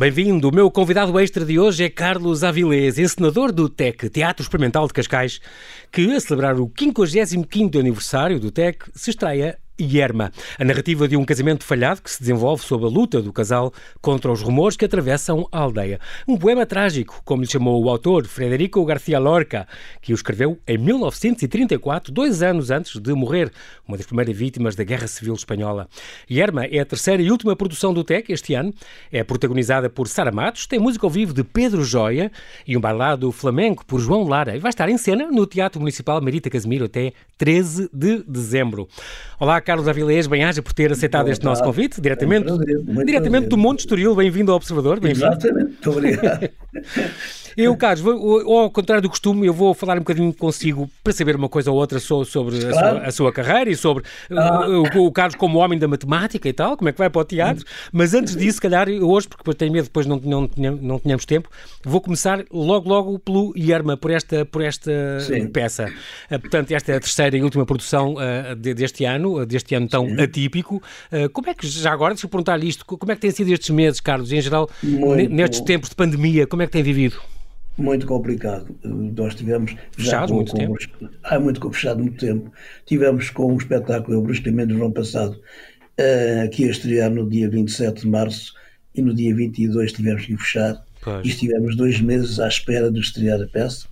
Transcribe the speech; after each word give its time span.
Bem-vindo. 0.00 0.48
O 0.48 0.54
meu 0.54 0.70
convidado 0.70 1.20
extra 1.20 1.44
de 1.44 1.58
hoje 1.58 1.84
é 1.84 1.90
Carlos 1.90 2.42
Avilés, 2.42 2.98
encenador 2.98 3.52
do 3.52 3.68
TEC, 3.68 4.08
Teatro 4.08 4.42
Experimental 4.42 4.86
de 4.86 4.94
Cascais, 4.94 5.42
que, 5.92 6.10
a 6.14 6.18
celebrar 6.18 6.58
o 6.58 6.70
55º 6.70 7.78
aniversário 7.78 8.40
do 8.40 8.50
TEC, 8.50 8.86
se 8.94 9.10
estreia 9.10 9.58
Yerma, 9.80 10.30
a 10.58 10.64
narrativa 10.64 11.08
de 11.08 11.16
um 11.16 11.24
casamento 11.24 11.64
falhado 11.64 12.02
que 12.02 12.10
se 12.10 12.20
desenvolve 12.20 12.62
sob 12.62 12.84
a 12.84 12.88
luta 12.88 13.22
do 13.22 13.32
casal 13.32 13.72
contra 14.00 14.30
os 14.30 14.42
rumores 14.42 14.76
que 14.76 14.84
atravessam 14.84 15.48
a 15.50 15.58
aldeia. 15.58 15.98
Um 16.28 16.36
poema 16.36 16.66
trágico, 16.66 17.22
como 17.24 17.42
lhe 17.42 17.48
chamou 17.48 17.82
o 17.82 17.88
autor 17.88 18.26
Frederico 18.26 18.84
García 18.84 19.18
Lorca, 19.18 19.66
que 20.00 20.12
o 20.12 20.14
escreveu 20.14 20.58
em 20.66 20.78
1934, 20.78 22.12
dois 22.12 22.42
anos 22.42 22.70
antes 22.70 23.00
de 23.00 23.12
morrer, 23.14 23.50
uma 23.86 23.96
das 23.96 24.06
primeiras 24.06 24.36
vítimas 24.36 24.74
da 24.76 24.84
Guerra 24.84 25.06
Civil 25.06 25.34
Espanhola. 25.34 25.88
Yerma 26.30 26.64
é 26.66 26.80
a 26.80 26.84
terceira 26.84 27.22
e 27.22 27.30
última 27.30 27.56
produção 27.56 27.92
do 27.92 28.04
TEC 28.04 28.30
este 28.30 28.54
ano, 28.54 28.72
é 29.10 29.24
protagonizada 29.24 29.88
por 29.88 30.08
Sara 30.08 30.30
Matos, 30.30 30.66
tem 30.66 30.78
música 30.78 31.06
ao 31.06 31.10
vivo 31.10 31.32
de 31.32 31.42
Pedro 31.42 31.82
Joia 31.82 32.30
e 32.66 32.76
um 32.76 32.80
bailado 32.80 33.30
flamenco 33.32 33.84
por 33.84 34.00
João 34.00 34.28
Lara 34.28 34.56
e 34.56 34.58
vai 34.58 34.70
estar 34.70 34.88
em 34.88 34.98
cena 34.98 35.30
no 35.30 35.46
Teatro 35.46 35.80
Municipal 35.80 36.20
Marita 36.20 36.50
Casimiro 36.50 36.84
até 36.84 37.12
13 37.38 37.90
de 37.92 38.22
dezembro. 38.24 38.88
Olá, 39.38 39.60
Carlos 39.70 39.86
Avilés, 39.86 40.26
bem-aja 40.26 40.60
por 40.60 40.72
ter 40.72 40.90
aceitado 40.90 41.28
este 41.28 41.44
nosso 41.44 41.62
convite, 41.62 42.00
diretamente, 42.00 42.50
é 42.50 43.04
diretamente 43.04 43.46
do 43.46 43.56
Monte 43.56 43.78
Estoril. 43.80 44.16
Bem-vindo 44.16 44.50
ao 44.50 44.56
Observador. 44.56 44.98
Bem 44.98 45.12
Exatamente, 45.12 45.66
muito 45.66 45.90
obrigado. 45.90 46.50
Eu, 47.56 47.76
Carlos, 47.76 48.00
vou, 48.00 48.58
ao 48.58 48.70
contrário 48.70 49.02
do 49.02 49.08
costume, 49.08 49.46
eu 49.46 49.52
vou 49.52 49.74
falar 49.74 49.96
um 49.96 50.00
bocadinho 50.00 50.32
consigo 50.32 50.90
para 51.02 51.12
saber 51.12 51.36
uma 51.36 51.48
coisa 51.48 51.70
ou 51.70 51.76
outra 51.76 51.98
sobre 51.98 52.56
a, 52.66 52.72
sua, 52.72 52.98
a 52.98 53.12
sua 53.12 53.32
carreira 53.32 53.70
e 53.70 53.76
sobre 53.76 54.04
ah. 54.30 54.66
o, 54.68 55.06
o, 55.06 55.12
Carlos 55.12 55.34
como 55.34 55.58
homem 55.58 55.78
da 55.78 55.88
matemática 55.88 56.48
e 56.48 56.52
tal, 56.52 56.76
como 56.76 56.88
é 56.88 56.92
que 56.92 56.98
vai 56.98 57.10
para 57.10 57.20
o 57.20 57.24
teatro. 57.24 57.64
Mas 57.92 58.14
antes 58.14 58.36
disso, 58.36 58.56
se 58.56 58.60
calhar, 58.60 58.88
hoje, 58.88 59.28
porque 59.28 59.54
tenho 59.54 59.72
medo 59.72 59.84
depois 59.84 60.06
não, 60.06 60.20
não, 60.24 60.48
não 60.56 60.98
tínhamos 60.98 61.24
tempo, 61.24 61.48
vou 61.84 62.00
começar 62.00 62.44
logo, 62.50 62.88
logo 62.88 63.18
pelo 63.18 63.52
Yerma, 63.56 63.96
por 63.96 64.10
esta, 64.10 64.44
por 64.44 64.62
esta 64.62 64.90
peça. 65.52 65.92
Uh, 66.30 66.38
portanto, 66.40 66.70
esta 66.72 66.92
é 66.92 66.96
a 66.96 67.00
terceira 67.00 67.36
e 67.36 67.42
última 67.42 67.66
produção 67.66 68.14
uh, 68.14 68.54
deste 68.56 69.04
ano, 69.04 69.44
deste 69.44 69.74
ano 69.74 69.88
tão 69.88 70.08
Sim. 70.08 70.20
atípico. 70.20 70.82
Uh, 71.12 71.28
como 71.30 71.50
é 71.50 71.54
que, 71.54 71.66
já 71.66 71.92
agora, 71.92 72.14
deixa 72.14 72.26
eu 72.26 72.30
perguntar 72.30 72.62
isto, 72.62 72.84
como 72.84 73.12
é 73.12 73.14
que 73.14 73.20
têm 73.20 73.30
sido 73.30 73.52
estes 73.52 73.70
meses, 73.70 74.00
Carlos, 74.00 74.32
em 74.32 74.40
geral, 74.40 74.68
Muito 74.82 75.32
nestes 75.32 75.60
bom. 75.60 75.66
tempos 75.66 75.90
de 75.90 75.96
pandemia, 75.96 76.46
como 76.46 76.62
é 76.62 76.66
que 76.66 76.72
têm 76.72 76.82
vivido? 76.82 77.20
Muito 77.80 78.06
complicado. 78.06 78.74
Nós 78.84 79.34
tivemos. 79.34 79.74
Fechado 79.92 80.34
muito 80.34 80.54
tempo? 80.54 80.76
Há 81.24 81.38
muito 81.38 81.70
fechado 81.70 82.00
muito 82.00 82.18
tempo. 82.18 82.52
Tivemos 82.86 83.30
com 83.30 83.54
o 83.54 83.56
espetáculo 83.56 84.22
Bruscamente 84.22 84.72
no 84.72 84.84
ano 84.84 84.94
passado, 84.94 85.40
uh, 85.98 86.44
aqui 86.44 86.64
a 86.66 86.70
estrear 86.70 87.10
no 87.10 87.28
dia 87.28 87.48
27 87.48 88.02
de 88.02 88.08
março 88.08 88.54
e 88.94 89.02
no 89.02 89.14
dia 89.14 89.34
22 89.34 89.92
tivemos 89.92 90.26
que 90.26 90.36
fechar. 90.36 90.84
Pois. 91.02 91.24
E 91.24 91.28
estivemos 91.30 91.76
dois 91.76 92.00
meses 92.00 92.38
à 92.38 92.48
espera 92.48 92.90
de 92.90 93.00
estrear 93.00 93.40
a 93.40 93.46
peça. 93.46 93.88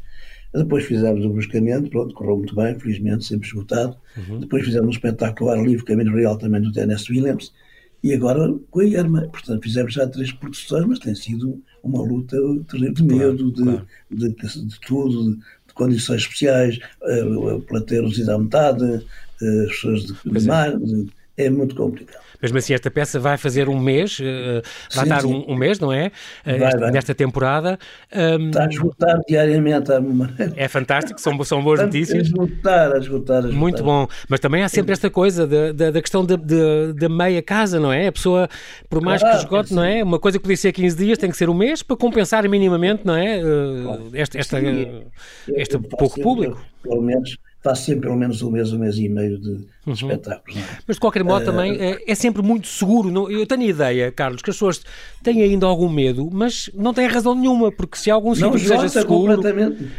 Depois 0.55 0.85
fizemos 0.85 1.25
o 1.25 1.31
bruscamento, 1.31 1.91
pronto, 1.91 2.15
correu 2.15 2.39
muito 2.39 2.55
bem, 2.55 2.79
felizmente, 2.79 3.25
sempre 3.25 3.47
esgotado. 3.47 3.97
Uhum. 4.17 4.41
Depois 4.41 4.65
fizemos 4.65 4.89
um 4.89 4.91
espetáculo 4.91 5.51
ar 5.51 5.63
livre, 5.63 5.85
Caminho 5.85 6.15
Real, 6.15 6.39
também 6.39 6.61
do 6.61 6.73
Tennessee 6.73 7.17
Williams. 7.17 7.53
E 8.03 8.15
agora 8.15 8.55
com 8.71 8.81
a 8.81 8.85
Irma. 8.85 9.23
Portanto, 9.29 9.63
fizemos 9.63 9.93
já 9.93 10.07
três 10.07 10.33
produções, 10.33 10.85
mas 10.87 10.99
tem 10.99 11.15
sido 11.15 11.61
uma 11.83 12.03
luta 12.03 12.37
de 12.73 13.03
medo, 13.03 13.51
de, 13.53 13.63
claro. 13.63 13.87
de, 14.11 14.29
de, 14.29 14.67
de, 14.67 14.81
tudo, 14.81 15.37
de, 15.37 15.75
condições 15.75 16.23
especiais, 16.23 16.79
uh, 17.03 17.61
plateiros 17.63 18.19
e 18.19 18.31
à 18.31 18.39
metade, 18.39 18.85
uh, 18.85 19.63
as 19.65 19.71
pessoas 19.71 20.05
de, 20.05 20.15
de 20.25 21.11
é. 21.39 21.47
é 21.47 21.51
muito 21.51 21.75
complicado. 21.75 22.29
Mesmo 22.41 22.59
assim, 22.59 22.73
esta 22.73 22.91
peça 22.91 23.19
vai 23.19 23.37
fazer 23.37 23.69
um 23.69 23.79
mês, 23.81 24.19
uh, 24.21 24.63
vai 24.95 25.05
sim, 25.05 25.11
dar 25.11 25.27
um, 25.27 25.45
um, 25.49 25.57
mês, 25.57 25.81
não 25.81 25.93
é? 25.93 26.13
Vai, 26.45 26.63
esta, 26.63 26.79
vai. 26.79 26.91
Nesta 26.93 27.15
temporada. 27.15 27.79
Um, 28.15 28.49
Está 28.49 28.65
a 28.65 28.69
esgotar 28.69 29.21
diariamente. 29.29 29.91
É 30.57 30.69
fantástico, 30.69 31.21
são, 31.21 31.43
são 31.43 31.63
boas 31.63 31.81
notícias. 31.81 32.19
A 32.19 32.23
esgotar, 32.23 32.93
a 32.93 32.99
esgotar, 32.99 33.37
a 33.37 33.39
esgotar. 33.41 33.53
Muito 33.53 33.83
bom. 33.83 34.07
Mas 34.29 34.39
também 34.39 34.63
há 34.63 34.69
sempre 34.69 34.93
esta 34.93 35.11
coisa 35.11 35.47
da, 35.47 35.73
da, 35.73 35.91
da 35.91 36.01
questão 36.01 36.25
da 36.25 37.09
meia 37.09 37.43
casa, 37.43 37.81
não 37.81 37.93
é? 37.93 38.07
A 38.07 38.13
pessoa, 38.13 38.49
por 38.89 39.03
mais 39.03 39.21
claro, 39.21 39.37
que 39.37 39.45
esgote, 39.45 39.75
não 39.75 39.83
é? 39.83 40.03
Uma 40.05 40.21
coisa 40.21 40.39
que 40.39 40.43
podia 40.43 40.57
ser 40.57 40.73
15 40.73 40.97
dias 40.97 41.19
tem 41.19 41.31
que 41.31 41.37
ser 41.37 41.49
um 41.49 41.55
mês 41.55 41.83
para 41.83 41.97
compensar 41.97 42.49
minimamente, 42.49 43.03
não 43.05 43.17
é? 43.17 43.43
Uh, 43.43 43.83
claro. 43.83 44.11
Esta, 44.15 44.39
esta, 44.39 44.59
este 45.57 45.79
pouco 45.79 46.21
público. 46.21 46.61
Pelo 46.85 47.03
menos 47.03 47.37
faço 47.61 47.87
sempre 47.87 48.03
pelo 48.03 48.17
menos 48.17 48.41
um 48.43 48.51
mês, 48.51 48.73
um 48.73 48.79
mês 48.79 48.97
e 48.99 49.09
meio 49.09 49.39
de, 49.39 49.67
uhum. 49.87 49.93
espetáculos. 49.93 50.57
É? 50.57 50.79
Mas 50.87 50.97
de 50.97 51.01
qualquer 51.01 51.25
modo 51.25 51.43
uh, 51.43 51.47
também 51.47 51.77
é, 51.77 51.99
é, 52.07 52.15
sempre 52.15 52.41
muito 52.41 52.69
seguro. 52.69 53.11
Não, 53.11 53.31
eu 53.31 53.45
tenho 53.47 53.63
a 53.63 53.67
ideia, 53.67 54.13
Carlos, 54.13 54.43
que 54.43 54.51
as 54.51 54.57
pessoas 54.57 54.81
têm 55.23 55.43
ainda 55.43 55.67
algum 55.67 55.89
medo, 55.89 56.29
mas 56.33 56.71
não 56.75 56.95
têm 56.95 57.07
razão 57.09 57.35
nenhuma, 57.35 57.73
porque 57.73 57.99
se 57.99 58.11
algum 58.11 58.35
sítio 58.35 58.59
seja 58.59 58.89
seguro. 58.89 59.41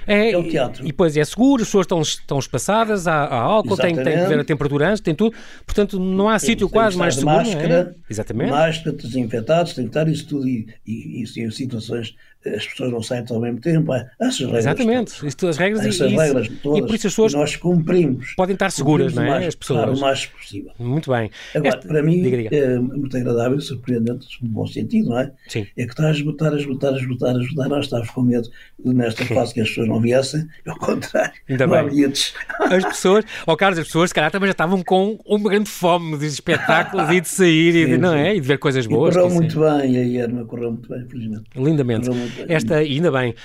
É, 0.07 0.31
é 0.31 0.37
o 0.37 0.47
teatro. 0.47 0.83
E, 0.83 0.85
e 0.85 0.91
depois 0.91 1.17
é 1.17 1.25
seguro, 1.25 1.61
as 1.61 1.67
pessoas 1.67 1.83
estão, 1.83 2.01
estão 2.01 2.39
espaçadas, 2.39 3.07
há, 3.07 3.25
há 3.25 3.39
álcool, 3.39 3.75
tem, 3.75 3.95
tem 3.95 4.03
que 4.03 4.25
ver 4.27 4.39
a 4.39 4.43
temperatura 4.43 4.89
antes, 4.89 5.01
tem 5.01 5.13
tudo. 5.13 5.35
Portanto, 5.65 5.99
não 5.99 6.29
há 6.29 6.39
sítio 6.39 6.69
quase 6.69 6.97
mais 6.97 7.15
seguro. 7.15 7.35
É? 7.35 7.37
Máscara, 7.39 7.95
é? 7.95 8.11
Exatamente. 8.11 8.51
Máscara, 8.51 8.95
desinfetados, 8.95 9.73
tem 9.73 9.83
que 9.83 9.89
estar 9.89 10.07
isso 10.07 10.27
tudo 10.27 10.47
e, 10.47 10.67
e, 10.87 11.23
e, 11.23 11.43
e 11.43 11.51
situações 11.51 12.15
as 12.45 12.65
pessoas 12.65 12.91
não 12.91 13.03
saem 13.03 13.25
ao 13.29 13.39
mesmo 13.39 13.59
tempo. 13.59 13.93
Essas 13.93 14.39
regras 14.39 14.59
Exatamente, 14.59 15.11
todas, 15.11 15.23
Isto, 15.23 15.47
as 15.47 15.57
regras 15.57 15.85
essas 15.85 16.11
e, 16.11 16.15
regras 16.15 16.49
todas, 16.63 16.79
e 16.79 16.81
por 16.81 16.95
isso 16.95 17.07
as 17.07 17.13
pessoas 17.13 17.33
nós 17.33 17.55
cumprimos. 17.57 18.33
Podem 18.35 18.53
estar 18.53 18.71
seguras, 18.71 19.13
não 19.13 19.23
é? 19.23 19.29
Mais, 19.29 19.47
as 19.47 19.55
pessoas. 19.55 19.79
Claro, 19.79 19.97
o 19.97 19.99
mais 19.99 20.25
possível. 20.25 20.71
Muito 20.79 21.11
bem. 21.11 21.29
Agora, 21.53 21.75
este... 21.75 21.87
para 21.87 22.01
mim, 22.01 22.21
diga, 22.21 22.37
diga. 22.37 22.55
é 22.55 22.79
muito 22.79 23.17
agradável, 23.17 23.59
surpreendente, 23.59 24.27
no 24.41 24.49
bom 24.49 24.65
sentido, 24.65 25.09
não 25.09 25.19
é? 25.19 25.31
Sim. 25.47 25.67
É 25.75 25.85
que 25.85 25.91
está 25.91 26.07
a 26.07 26.11
esgotar, 26.11 26.53
a 26.53 26.57
esgotar, 26.57 26.93
a 26.93 26.97
esgotar, 26.97 27.35
a 27.35 27.39
esgotar. 27.39 27.69
Nós 27.69 27.85
estávamos 27.85 28.09
com 28.11 28.21
medo 28.21 28.49
de, 28.83 28.93
nesta 28.93 29.25
fase 29.25 29.53
que 29.53 29.59
as 29.59 29.67
pessoas 29.67 29.89
não 29.89 29.99
viessem, 29.99 30.47
ao 30.65 30.77
contrário, 30.77 31.33
Ainda 31.49 31.67
não 31.67 31.73
bem. 31.73 31.79
há 31.81 31.89
bilhetes. 31.89 32.33
As 32.59 32.85
pessoas, 32.85 33.25
ó 33.45 33.53
oh, 33.53 33.57
Carlos, 33.57 33.79
as 33.79 33.85
pessoas, 33.85 34.11
se 34.11 34.15
calhar, 34.15 34.31
também 34.31 34.47
já 34.47 34.51
estavam 34.51 34.81
com 34.81 35.19
uma 35.25 35.49
grande 35.49 35.69
fome 35.69 36.17
de 36.17 36.25
espetáculos 36.27 37.09
e 37.09 37.19
de 37.19 37.27
sair, 37.27 37.73
sim, 37.73 37.79
e 37.79 37.85
de, 37.85 37.97
não 37.97 38.13
é? 38.13 38.35
E 38.35 38.39
de 38.39 38.47
ver 38.47 38.57
coisas 38.57 38.87
boas. 38.87 39.13
E 39.13 39.19
correu 39.19 39.35
muito 39.35 39.59
bem, 39.59 39.97
a 39.97 40.03
Irma 40.03 40.45
correu 40.45 40.71
muito 40.71 40.87
bem, 40.87 41.05
felizmente. 41.07 41.43
Lindamente. 41.55 42.09
Esta, 42.47 42.77
ainda 42.77 43.11
bem, 43.11 43.35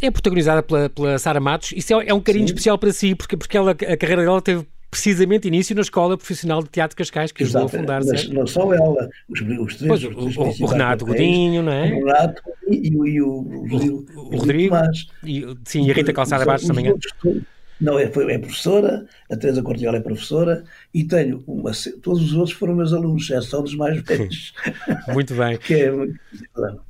é 0.00 0.10
protagonizada 0.10 0.62
pela, 0.62 0.88
pela 0.88 1.18
Sara 1.18 1.40
Matos. 1.40 1.72
Isso 1.72 2.00
é, 2.00 2.08
é 2.08 2.14
um 2.14 2.20
carinho 2.20 2.46
sim. 2.46 2.52
especial 2.52 2.78
para 2.78 2.92
si, 2.92 3.14
porque, 3.14 3.36
porque 3.36 3.56
ela, 3.56 3.72
a 3.72 3.96
carreira 3.96 4.22
dela 4.22 4.40
teve 4.40 4.66
precisamente 4.90 5.46
início 5.48 5.74
na 5.74 5.82
Escola 5.82 6.16
Profissional 6.16 6.62
de 6.62 6.70
Teatro 6.70 6.96
Cascais, 6.96 7.30
que 7.30 7.42
ajudou 7.42 7.64
a 7.64 7.68
fundar. 7.68 8.02
Mas 8.04 8.28
não 8.28 8.46
só 8.46 8.72
ela, 8.72 9.08
os, 9.28 9.40
os 9.40 9.76
três. 9.76 9.88
Pois, 9.88 10.04
os 10.04 10.36
o, 10.36 10.64
o, 10.64 10.66
Renato 10.66 11.04
Godinho, 11.04 11.62
não 11.62 11.72
é? 11.72 11.92
O 11.92 12.06
Renato 12.06 12.42
e, 12.68 12.96
o, 12.96 13.06
e 13.06 13.20
o, 13.20 13.28
o, 13.28 14.06
o 14.14 14.36
Rodrigo. 14.36 14.76
E, 15.24 15.44
sim, 15.64 15.86
e 15.86 15.90
a 15.90 15.94
Rita 15.94 16.12
Calçada 16.12 16.44
Bastos 16.44 16.68
também. 16.68 16.88
É. 16.88 17.57
Não, 17.80 17.98
é, 17.98 18.04
é 18.04 18.38
professora, 18.38 19.06
a 19.30 19.36
Teresa 19.36 19.62
Cortiola 19.62 19.98
é 19.98 20.00
professora 20.00 20.64
e 20.92 21.04
tenho 21.04 21.42
uma, 21.46 21.70
todos 22.02 22.22
os 22.22 22.32
outros 22.34 22.56
foram 22.56 22.74
meus 22.74 22.92
alunos, 22.92 23.26
já 23.26 23.40
são 23.40 23.62
dos 23.62 23.74
mais 23.74 24.02
velhos. 24.02 24.52
muito 25.14 25.34
bem. 25.34 25.58
é, 25.70 25.92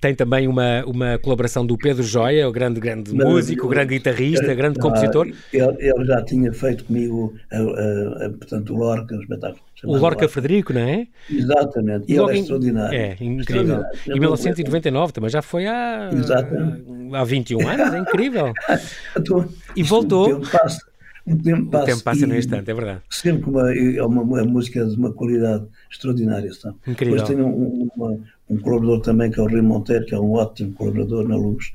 Tem 0.00 0.14
também 0.14 0.48
uma, 0.48 0.84
uma 0.86 1.18
colaboração 1.18 1.66
do 1.66 1.76
Pedro 1.76 2.02
Joia, 2.02 2.48
o 2.48 2.52
grande, 2.52 2.80
grande 2.80 3.12
músico, 3.12 3.66
o 3.66 3.68
grande 3.68 3.94
guitarrista, 3.94 4.54
grande 4.54 4.78
compositor. 4.78 5.26
Ele, 5.52 5.76
ele, 5.78 6.04
já 6.06 6.22
tinha 6.24 6.52
feito 6.52 6.84
comigo, 6.84 7.34
a, 7.52 7.58
a, 7.58 8.26
a, 8.26 8.30
portanto, 8.30 8.74
o 8.74 8.78
Lorca, 8.78 9.14
o 9.14 9.20
espetáculo. 9.20 9.67
O 9.84 9.96
Lorca 9.96 10.28
Frederico, 10.28 10.72
não 10.72 10.80
é? 10.80 11.06
Exatamente, 11.30 12.10
e 12.12 12.16
ele 12.16 12.32
é 12.32 12.38
extraordinário. 12.38 12.98
É, 12.98 13.16
incrível. 13.20 13.84
Em 14.06 14.18
1999 14.18 15.12
também 15.12 15.30
já 15.30 15.42
foi 15.42 15.66
há, 15.66 16.10
Exatamente. 16.12 16.84
há 17.14 17.24
21 17.24 17.68
anos, 17.68 17.94
é 17.94 17.98
incrível. 17.98 18.52
e 19.76 19.82
voltou. 19.82 20.26
O 20.26 20.40
tempo 20.40 20.50
passa. 20.50 20.88
O 21.28 21.36
tempo 21.36 22.02
passa 22.02 22.26
no 22.26 22.34
instante, 22.34 22.70
é 22.70 22.74
verdade. 22.74 23.02
Sempre 23.10 23.50
uma, 23.50 23.74
é 23.74 24.02
uma, 24.02 24.22
uma, 24.22 24.44
música 24.44 24.84
de 24.84 24.96
uma 24.96 25.12
qualidade 25.12 25.66
extraordinária. 25.90 26.52
Sabe? 26.54 26.76
Incrível. 26.86 27.16
Depois 27.16 27.36
tenho 27.36 27.46
um, 27.46 27.88
uma, 27.94 28.18
um 28.48 28.56
colaborador 28.56 29.02
também, 29.02 29.30
que 29.30 29.38
é 29.38 29.42
o 29.42 29.46
Rui 29.46 29.60
Monteiro, 29.60 30.06
que 30.06 30.14
é 30.14 30.18
um 30.18 30.32
ótimo 30.32 30.72
colaborador 30.72 31.28
na 31.28 31.36
Luz. 31.36 31.70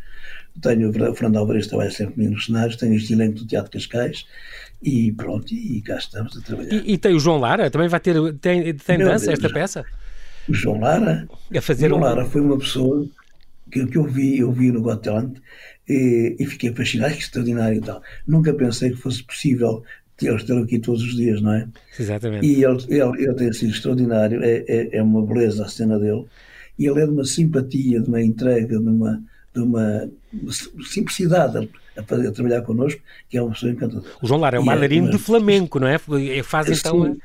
Tenho 0.62 0.90
o 0.90 0.94
Fernando 0.94 1.38
Alvarez, 1.38 1.68
trabalha 1.68 1.92
sempre 1.92 2.16
comigo 2.16 2.34
nos 2.34 2.46
cenários. 2.46 2.76
Tenho 2.78 2.96
este 2.96 3.14
elenco 3.14 3.40
do 3.40 3.46
Teatro 3.46 3.72
Cascais. 3.72 4.26
E 4.84 5.12
pronto, 5.14 5.54
e 5.54 5.82
cá 5.82 5.98
estamos 5.98 6.38
a 6.38 6.42
trabalhar. 6.42 6.74
E, 6.74 6.94
e 6.94 6.98
tem 6.98 7.16
o 7.16 7.20
João 7.20 7.40
Lara, 7.40 7.72
também 7.72 7.88
vai 7.88 8.00
ter. 8.00 8.16
Tem, 8.36 8.74
tem 8.74 8.98
dança 8.98 9.28
Deus, 9.28 9.40
esta 9.40 9.50
peça? 9.50 9.86
O 10.50 10.54
João 10.54 10.80
Lara? 10.80 11.28
A 11.56 11.62
fazer 11.62 11.86
o 11.86 11.90
João 11.90 12.02
um... 12.02 12.04
Lara 12.04 12.26
foi 12.26 12.42
uma 12.42 12.58
pessoa 12.58 13.08
que, 13.72 13.86
que 13.88 13.98
eu 13.98 14.04
vi, 14.04 14.40
eu 14.40 14.52
vi 14.52 14.72
no 14.72 14.82
Got 14.82 15.02
Talent 15.02 15.38
e, 15.88 16.36
e 16.40 16.46
fiquei 16.46 16.74
fascinado, 16.74 17.14
que 17.14 17.22
extraordinário 17.22 17.78
e 17.78 17.82
tal. 17.82 18.02
Nunca 18.28 18.54
pensei 18.54 18.92
que 18.92 18.98
fosse 18.98 19.24
possível 19.24 19.84
tê-lo 20.18 20.44
ter 20.46 20.58
aqui 20.58 20.80
todos 20.80 21.02
os 21.02 21.16
dias, 21.16 21.42
não 21.42 21.54
é? 21.54 21.68
Exatamente. 22.00 22.46
E 22.46 22.64
ele, 22.64 22.84
ele, 22.90 23.24
ele 23.24 23.34
tem 23.34 23.54
sido 23.54 23.72
extraordinário, 23.72 24.44
é, 24.44 24.64
é, 24.68 24.98
é, 24.98 25.04
uma 25.04 25.26
beleza 25.26 25.66
a 25.66 25.68
cena 25.68 26.00
dele, 26.00 26.26
e 26.78 26.88
ele 26.88 27.02
é 27.02 27.06
de 27.06 27.12
uma 27.12 27.26
simpatia, 27.26 28.02
de 28.02 28.08
uma 28.08 28.22
entrega, 28.22 28.80
de 28.80 28.88
uma, 28.88 29.22
de 29.54 29.62
uma 29.62 30.10
simplicidade 30.84 31.70
a, 31.98 32.04
fazer, 32.04 32.28
a 32.28 32.32
trabalhar 32.32 32.62
connosco, 32.62 33.02
que 33.30 33.38
é 33.38 33.42
uma 33.42 33.52
pessoa 33.52 33.72
encantadora. 33.72 34.10
O 34.22 34.28
João 34.28 34.40
Lara 34.40 34.58
é 34.58 34.60
um 34.60 34.66
bailarino 34.66 35.08
é, 35.08 35.12
de 35.12 35.18
flamenco, 35.18 35.80
não 35.80 35.88
é? 35.88 35.98
Faz 36.44 36.70
então. 36.70 37.16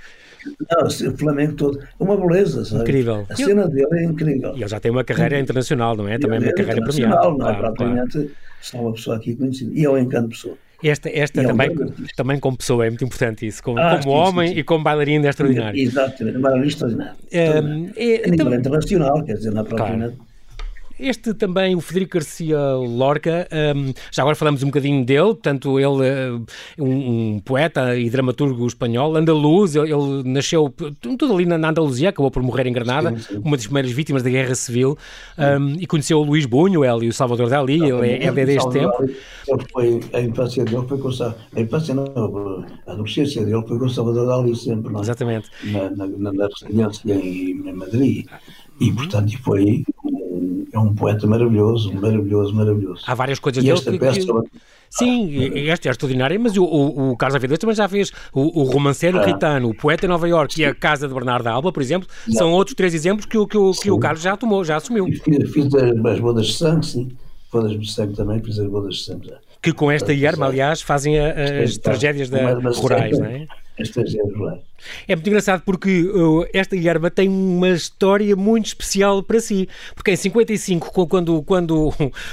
Não, 0.70 0.86
o 0.86 1.16
Flamengo 1.18 1.54
todo. 1.54 1.80
Uma 1.98 2.16
beleza, 2.16 2.64
sabe? 2.64 2.82
Incrível. 2.82 3.26
A 3.28 3.36
cena 3.36 3.62
eu... 3.62 3.68
dele 3.68 3.88
é 3.92 4.04
incrível. 4.04 4.52
E 4.54 4.60
ele 4.60 4.68
já 4.68 4.78
tem 4.78 4.90
uma 4.90 5.04
carreira 5.04 5.38
internacional, 5.38 5.96
não 5.96 6.08
é? 6.08 6.18
Também 6.18 6.38
uma 6.38 6.52
carreira 6.52 6.82
premiada. 6.82 7.16
Não, 7.16 7.36
claro, 7.36 7.58
propriamente 7.58 8.12
claro. 8.12 8.30
só 8.60 8.78
uma 8.78 8.92
pessoa 8.92 9.16
aqui 9.16 9.34
conhecida. 9.34 9.72
E 9.74 9.84
é 9.84 9.90
um 9.90 9.98
encanto 9.98 10.28
pessoa. 10.28 10.56
Esta, 10.82 11.10
esta 11.10 11.42
também, 11.42 11.70
é 11.70 12.14
também 12.14 12.38
como 12.38 12.56
pessoa 12.56 12.86
é 12.86 12.88
muito 12.88 13.04
importante 13.04 13.44
isso, 13.44 13.60
como, 13.60 13.80
ah, 13.80 13.98
como 14.00 14.02
sim, 14.02 14.08
homem 14.10 14.48
sim, 14.48 14.54
sim. 14.54 14.60
e 14.60 14.62
como 14.62 14.84
bailarino 14.84 15.26
é 15.26 15.28
extraordinário. 15.28 15.80
Exatamente, 15.80 16.38
bailarino 16.38 16.68
extraordinário. 16.68 17.16
É, 17.32 17.46
é, 17.46 17.48
a 17.48 17.58
nível 17.58 18.32
então, 18.32 18.54
internacional, 18.54 19.24
quer 19.24 19.34
dizer, 19.34 19.52
na 19.52 19.64
propriamente. 19.64 20.14
Claro. 20.14 20.27
Este 20.98 21.32
também, 21.32 21.76
o 21.76 21.80
Federico 21.80 22.14
Garcia 22.14 22.58
Lorca, 22.58 23.46
um, 23.76 23.92
já 24.10 24.22
agora 24.22 24.34
falamos 24.34 24.62
um 24.62 24.66
bocadinho 24.66 25.04
dele, 25.04 25.28
portanto, 25.28 25.78
ele 25.78 26.06
é 26.06 26.30
um, 26.82 27.34
um, 27.34 27.40
poeta 27.40 27.96
e 27.96 28.10
dramaturgo 28.10 28.66
espanhol, 28.66 29.16
andaluz, 29.16 29.76
ele, 29.76 29.92
ele, 29.92 30.22
nasceu 30.24 30.74
tudo 31.00 31.32
ali 31.32 31.46
na, 31.46 31.56
na, 31.56 31.68
Andaluzia, 31.70 32.08
acabou 32.08 32.30
por 32.30 32.42
morrer 32.42 32.66
em 32.66 32.72
Granada, 32.72 33.10
sim, 33.10 33.34
sim. 33.34 33.42
uma 33.44 33.56
das 33.56 33.66
primeiras 33.66 33.92
vítimas 33.92 34.22
da 34.22 34.30
Guerra 34.30 34.54
Civil, 34.54 34.98
um, 35.38 35.74
e 35.78 35.86
conheceu 35.86 36.18
o 36.18 36.24
Luís 36.24 36.46
Buñuel 36.46 37.04
e 37.04 37.08
o 37.08 37.12
Salvador 37.12 37.48
Dali, 37.48 37.78
não, 37.78 38.04
ele, 38.04 38.08
é, 38.08 38.26
ele 38.26 38.40
é 38.40 38.46
deste 38.46 38.70
tempo. 38.70 39.04
Ele 39.04 39.64
foi, 39.72 40.00
a 40.12 40.20
infância 40.20 40.64
dele 40.64 40.84
foi 40.88 40.98
com 40.98 41.08
a 41.08 41.60
infância 41.60 41.94
não, 41.94 42.64
a 42.86 42.92
adolescência 42.92 43.44
dele 43.44 43.62
foi 43.66 43.78
com 43.78 43.84
o 43.84 43.90
Salvador 43.90 44.26
Dali 44.26 44.56
sempre, 44.56 44.92
não 44.92 44.98
é? 44.98 45.02
Exatamente. 45.02 45.48
Na, 45.64 46.06
na, 46.06 46.32
na 46.32 46.48
residência 46.48 47.14
em, 47.14 47.68
em 47.68 47.72
Madrid. 47.72 48.26
E, 48.80 48.92
portanto, 48.92 49.36
foi 49.42 49.84
é 50.78 50.82
um 50.82 50.94
poeta 50.94 51.26
maravilhoso, 51.26 51.92
maravilhoso, 51.92 52.54
maravilhoso. 52.54 53.02
Há 53.06 53.14
várias 53.14 53.38
coisas 53.38 53.62
e 53.62 53.70
esta 53.70 53.90
peça... 53.92 54.20
Que... 54.20 54.60
Sim, 54.90 55.68
esta 55.68 55.88
é 55.88 55.90
extraordinária, 55.90 56.38
mas 56.38 56.56
o, 56.56 56.64
o, 56.64 57.10
o 57.10 57.16
Carlos 57.16 57.36
Avilés 57.36 57.58
também 57.58 57.76
já 57.76 57.86
fez 57.86 58.10
o, 58.32 58.62
o 58.62 58.64
romanceiro 58.64 59.18
ah. 59.18 59.24
Ritano, 59.26 59.68
o 59.68 59.74
poeta 59.74 60.06
em 60.06 60.08
Nova 60.08 60.26
York 60.26 60.58
e 60.60 60.64
a 60.64 60.74
Casa 60.74 61.06
de 61.06 61.12
Bernardo 61.12 61.46
Alba, 61.46 61.70
por 61.70 61.82
exemplo, 61.82 62.08
Não. 62.26 62.34
são 62.34 62.52
outros 62.52 62.74
três 62.74 62.94
exemplos 62.94 63.26
que, 63.26 63.38
que, 63.38 63.46
que, 63.46 63.80
que 63.82 63.90
o 63.90 63.98
Carlos 63.98 64.22
já 64.22 64.36
tomou, 64.36 64.64
já 64.64 64.76
assumiu. 64.76 65.04
Fiz, 65.06 65.50
fiz 65.52 65.74
as 65.74 66.20
bodas 66.20 66.46
de 66.46 66.54
sangue, 66.54 66.86
sim. 66.86 67.08
Bodas 67.52 67.78
de 67.78 67.90
sangue 67.90 68.14
também, 68.14 68.42
fiz 68.42 68.58
as 68.58 68.66
bodas 68.66 68.94
de 68.94 69.04
sangue. 69.04 69.30
Que 69.60 69.72
com 69.72 69.90
esta 69.90 70.12
Ierma, 70.12 70.46
aliás, 70.46 70.80
fazem 70.80 71.18
a, 71.18 71.62
as 71.62 71.76
tragédias 71.76 72.30
da, 72.30 72.54
rurais, 72.70 73.18
não 73.18 73.26
é? 73.26 73.46
É 75.06 75.16
muito 75.16 75.26
engraçado 75.28 75.62
porque 75.64 76.02
uh, 76.02 76.46
esta 76.52 76.76
Guilherme 76.76 77.10
tem 77.10 77.28
uma 77.28 77.68
história 77.70 78.34
muito 78.36 78.66
especial 78.66 79.22
para 79.22 79.40
si. 79.40 79.68
Porque 79.94 80.12
em 80.12 80.16
55, 80.16 81.06
quando, 81.06 81.42
quando 81.42 81.92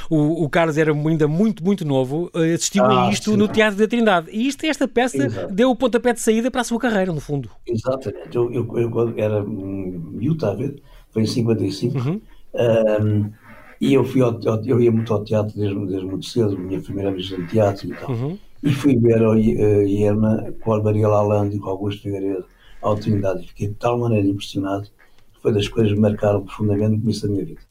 o, 0.09 0.43
o 0.43 0.49
Carlos 0.49 0.77
era 0.77 0.91
ainda 0.91 1.27
muito, 1.27 1.63
muito 1.63 1.85
novo, 1.85 2.29
uh, 2.33 2.53
assistiu 2.53 2.83
ah, 2.83 3.07
a 3.07 3.11
isto 3.11 3.31
sim. 3.31 3.37
no 3.37 3.47
Teatro 3.47 3.79
da 3.79 3.87
Trindade. 3.87 4.29
E 4.31 4.47
isto, 4.47 4.65
esta 4.65 4.87
peça 4.87 5.25
Exato. 5.25 5.53
deu 5.53 5.71
o 5.71 5.75
pontapé 5.75 6.13
de 6.13 6.21
saída 6.21 6.51
para 6.51 6.61
a 6.61 6.63
sua 6.63 6.79
carreira, 6.79 7.11
no 7.11 7.19
fundo. 7.19 7.49
Exatamente. 7.65 8.35
Eu, 8.35 8.51
eu, 8.53 8.77
eu 8.77 9.13
era 9.17 9.43
miúdo, 9.43 10.45
a 10.45 10.53
ver? 10.53 10.81
Foi 11.11 11.23
em 11.23 11.27
55. 11.27 11.97
Uhum. 11.97 12.21
Um, 12.53 13.31
e 13.79 13.93
eu, 13.93 14.03
fui 14.03 14.21
ao, 14.21 14.39
eu 14.65 14.81
ia 14.81 14.91
muito 14.91 15.13
ao 15.13 15.23
teatro 15.23 15.55
desde, 15.55 15.85
desde 15.85 16.05
muito 16.05 16.25
cedo, 16.25 16.57
minha 16.57 16.79
primeira 16.79 17.11
vez 17.11 17.29
no 17.31 17.45
teatro 17.47 17.87
e 17.87 17.93
tal. 17.93 18.09
Uhum. 18.09 18.37
E 18.65 18.73
fui 18.73 18.97
ver 18.97 19.23
a 19.23 19.37
Iema 19.37 20.51
com 20.61 20.73
a 20.73 20.81
Maria 20.81 21.07
Lalande 21.07 21.55
e 21.55 21.59
com 21.59 21.69
Augusto 21.69 22.01
Figueiredo 22.01 22.45
ao 22.81 22.95
Trindade 22.95 23.43
e 23.43 23.47
fiquei 23.47 23.67
de 23.67 23.75
tal 23.75 23.99
maneira 23.99 24.27
impressionado 24.27 24.89
que 25.33 25.41
foi 25.41 25.53
das 25.53 25.67
coisas 25.67 25.93
que 25.93 25.99
marcaram 25.99 26.43
profundamente 26.43 26.93
no 26.93 26.99
começo 26.99 27.27
da 27.27 27.31
minha 27.31 27.45
vida. 27.45 27.61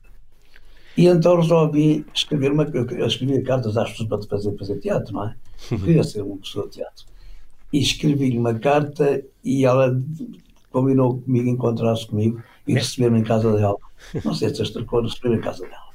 E 0.97 1.07
então 1.07 1.37
resolvi 1.37 2.07
escrever 2.15 2.53
uma. 2.53 2.63
Eu 2.63 3.07
escrevia 3.07 3.43
cartas 3.43 3.77
às 3.77 3.91
pessoas 3.91 4.09
para 4.09 4.23
fazer, 4.23 4.57
fazer 4.57 4.79
teatro, 4.79 5.13
não 5.13 5.25
é? 5.25 5.37
Queria 5.69 6.05
ser 6.05 6.23
uma 6.23 6.37
pessoa 6.37 6.67
de 6.67 6.75
teatro. 6.75 7.05
E 7.73 7.81
escrevi-lhe 7.81 8.39
uma 8.39 8.55
carta 8.55 9.21
e 9.43 9.65
ela 9.65 10.01
combinou 10.71 11.21
comigo 11.21 11.49
encontrar-se 11.49 12.07
comigo 12.07 12.41
e 12.69 12.75
receber-me 12.75 13.19
em 13.19 13.25
casa 13.25 13.53
dela. 13.53 13.79
Não 14.25 14.33
sei 14.33 14.55
se 14.55 14.63
esta 14.63 14.85
coisa, 14.85 15.09
receber-me 15.09 15.39
em 15.39 15.41
casa 15.41 15.63
dela. 15.63 15.94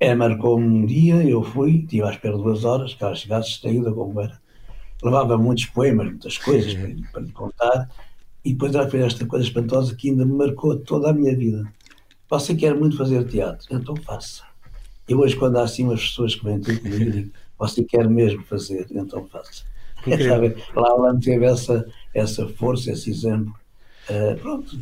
É, 0.00 0.14
marcou-me 0.14 0.64
um 0.64 0.86
dia, 0.86 1.16
eu 1.28 1.42
fui, 1.42 1.78
estive 1.78 2.04
à 2.04 2.10
espera 2.10 2.36
duas 2.36 2.64
horas, 2.64 2.94
que 2.94 3.02
ela 3.02 3.14
chegasse 3.14 3.50
distraída 3.50 3.92
como 3.92 4.20
era. 4.20 4.40
Levava 5.02 5.36
muitos 5.36 5.66
poemas, 5.66 6.06
muitas 6.06 6.38
coisas 6.38 6.74
para, 6.74 6.94
para 7.12 7.22
lhe 7.22 7.32
contar, 7.32 7.90
e 8.44 8.52
depois 8.52 8.74
ela 8.74 8.88
fez 8.88 9.04
esta 9.04 9.26
coisa 9.26 9.44
espantosa 9.44 9.94
que 9.96 10.10
ainda 10.10 10.24
me 10.24 10.32
marcou 10.32 10.78
toda 10.78 11.10
a 11.10 11.12
minha 11.12 11.36
vida. 11.36 11.64
Você 12.30 12.54
quer 12.54 12.74
muito 12.74 12.96
fazer 12.96 13.26
teatro, 13.26 13.66
então 13.70 13.96
faça. 13.96 14.42
E 15.08 15.14
hoje, 15.14 15.34
quando 15.34 15.56
há 15.56 15.62
assim 15.62 15.84
umas 15.84 16.02
pessoas 16.02 16.34
que 16.34 16.44
vêm 16.44 16.60
ter 16.60 16.80
comigo, 16.80 17.10
digo, 17.10 17.30
você 17.58 17.82
quer 17.82 18.08
mesmo 18.08 18.44
fazer, 18.44 18.86
então 18.90 19.26
faça. 19.26 19.64
Sabe, 20.28 20.56
lá 20.76 20.88
ela 20.90 21.18
teve 21.18 21.44
essa, 21.44 21.84
essa 22.14 22.46
força, 22.46 22.92
esse 22.92 23.10
exemplo. 23.10 23.52
Uh, 24.08 24.38
pronto, 24.38 24.78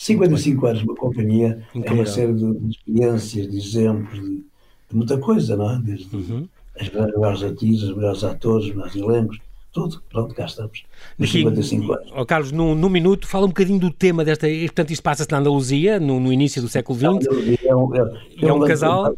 55 0.00 0.66
anos 0.66 0.82
uma 0.82 0.94
companhia 0.94 1.62
Incrível. 1.74 1.90
é 1.90 2.00
uma 2.00 2.06
série 2.06 2.32
de, 2.32 2.54
de, 2.54 2.70
experiências, 2.70 3.50
de 3.50 3.58
exemplos, 3.58 4.18
de, 4.18 4.36
de, 4.36 4.96
muita 4.96 5.18
coisa, 5.18 5.54
não 5.56 5.70
é? 5.70 5.78
Desde 5.78 6.16
uhum. 6.16 6.48
as 6.80 6.88
melhores 6.88 7.42
atrizes, 7.42 7.82
os 7.82 7.94
melhores 7.94 8.24
atores, 8.24 8.68
os 8.68 8.74
melhores 8.74 8.96
elencos, 8.96 9.38
tudo. 9.70 10.02
Pronto, 10.08 10.34
cá 10.34 10.46
estamos. 10.46 10.84
Aqui, 11.18 11.26
55 11.28 11.92
anos. 11.92 12.12
Oh, 12.16 12.24
Carlos, 12.24 12.50
num, 12.50 12.74
num 12.74 12.88
minuto, 12.88 13.28
fala 13.28 13.44
um 13.44 13.50
bocadinho 13.50 13.78
do 13.78 13.90
tema 13.90 14.24
desta. 14.24 14.46
Portanto, 14.48 14.90
isto 14.90 15.02
passa-se 15.02 15.30
na 15.30 15.36
Andaluzia, 15.36 16.00
no, 16.00 16.18
no, 16.18 16.32
início 16.32 16.62
do 16.62 16.68
século 16.68 16.98
XX. 16.98 17.58
É 17.62 17.76
um, 17.76 17.94
é, 17.94 18.20
é 18.40 18.52
um 18.54 18.60
casal. 18.60 19.14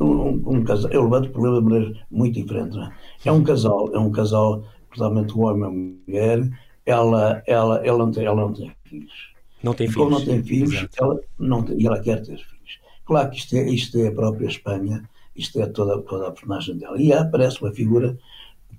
Um, 0.00 0.04
um, 0.04 0.42
um, 0.46 0.64
casal. 0.64 0.90
Eu 0.90 1.04
levanto 1.04 1.26
o 1.26 1.30
problema 1.30 1.58
de 1.58 1.64
maneira 1.64 1.94
muito 2.10 2.34
diferente. 2.34 2.74
Não 2.74 2.86
é? 2.86 2.92
é 3.24 3.30
um 3.30 3.44
casal, 3.44 3.88
é 3.94 3.98
um 4.00 4.10
casal, 4.10 4.64
totalmente 4.92 5.32
um 5.38 5.44
homem 5.44 5.62
e 5.62 5.64
uma 5.64 5.70
mulher. 5.70 6.50
Ela, 6.84 7.40
ela, 7.46 7.86
ela, 7.86 7.98
não 7.98 8.10
tem, 8.10 8.24
ela 8.24 8.40
não 8.40 8.52
tem 8.52 8.72
filhos 8.82 9.37
não 9.62 9.74
tem 9.74 9.88
filhos. 9.88 10.04
Como 10.04 10.18
não 10.18 10.24
tem 10.24 10.42
filhos, 10.42 10.88
ela, 10.98 11.20
não 11.38 11.62
tem, 11.62 11.80
e 11.80 11.86
ela 11.86 12.00
quer 12.00 12.22
ter 12.22 12.36
filhos. 12.36 12.80
Claro 13.04 13.30
que 13.30 13.38
isto 13.38 13.56
é, 13.56 13.68
isto 13.70 13.98
é 13.98 14.08
a 14.08 14.12
própria 14.12 14.46
Espanha, 14.46 15.08
isto 15.34 15.60
é 15.60 15.66
toda, 15.66 16.00
toda 16.02 16.28
a 16.28 16.30
personagem 16.30 16.76
dela. 16.76 17.00
E 17.00 17.12
aparece 17.12 17.62
uma 17.62 17.72
figura 17.72 18.18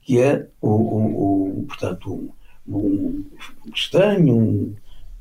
que 0.01 0.19
é, 0.19 0.47
o, 0.61 0.69
o, 0.69 1.59
o 1.59 1.63
portanto, 1.63 2.29
um, 2.67 2.75
um 2.77 3.25
estranho, 3.73 4.35
um, 4.35 4.75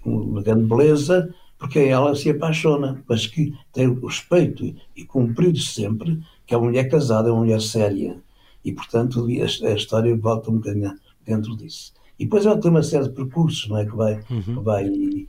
uma 0.04 0.42
grande 0.42 0.64
beleza, 0.64 1.34
porque 1.58 1.80
ela 1.80 2.14
se 2.14 2.30
apaixona, 2.30 3.02
mas 3.08 3.26
que 3.26 3.52
tem 3.72 3.88
o 3.88 4.06
respeito 4.06 4.64
e, 4.64 4.76
e 4.96 5.04
cumprido 5.04 5.58
sempre 5.58 6.20
que 6.46 6.54
é 6.54 6.56
uma 6.56 6.68
mulher 6.68 6.88
casada, 6.88 7.28
é 7.28 7.32
uma 7.32 7.40
mulher 7.42 7.60
séria. 7.60 8.16
E, 8.64 8.72
portanto, 8.72 9.26
a, 9.26 9.66
a 9.68 9.74
história 9.74 10.16
volta 10.16 10.50
um 10.50 10.54
bocadinho 10.54 10.94
dentro 11.24 11.56
disso. 11.56 11.92
E 12.18 12.24
depois 12.24 12.46
ela 12.46 12.58
tem 12.58 12.70
uma 12.70 12.82
série 12.82 13.04
de 13.04 13.14
percursos, 13.14 13.68
não 13.68 13.76
é? 13.78 13.84
Que 13.84 13.94
vai, 13.94 14.14
uhum. 14.30 14.42
que 14.42 14.60
vai 14.60 15.26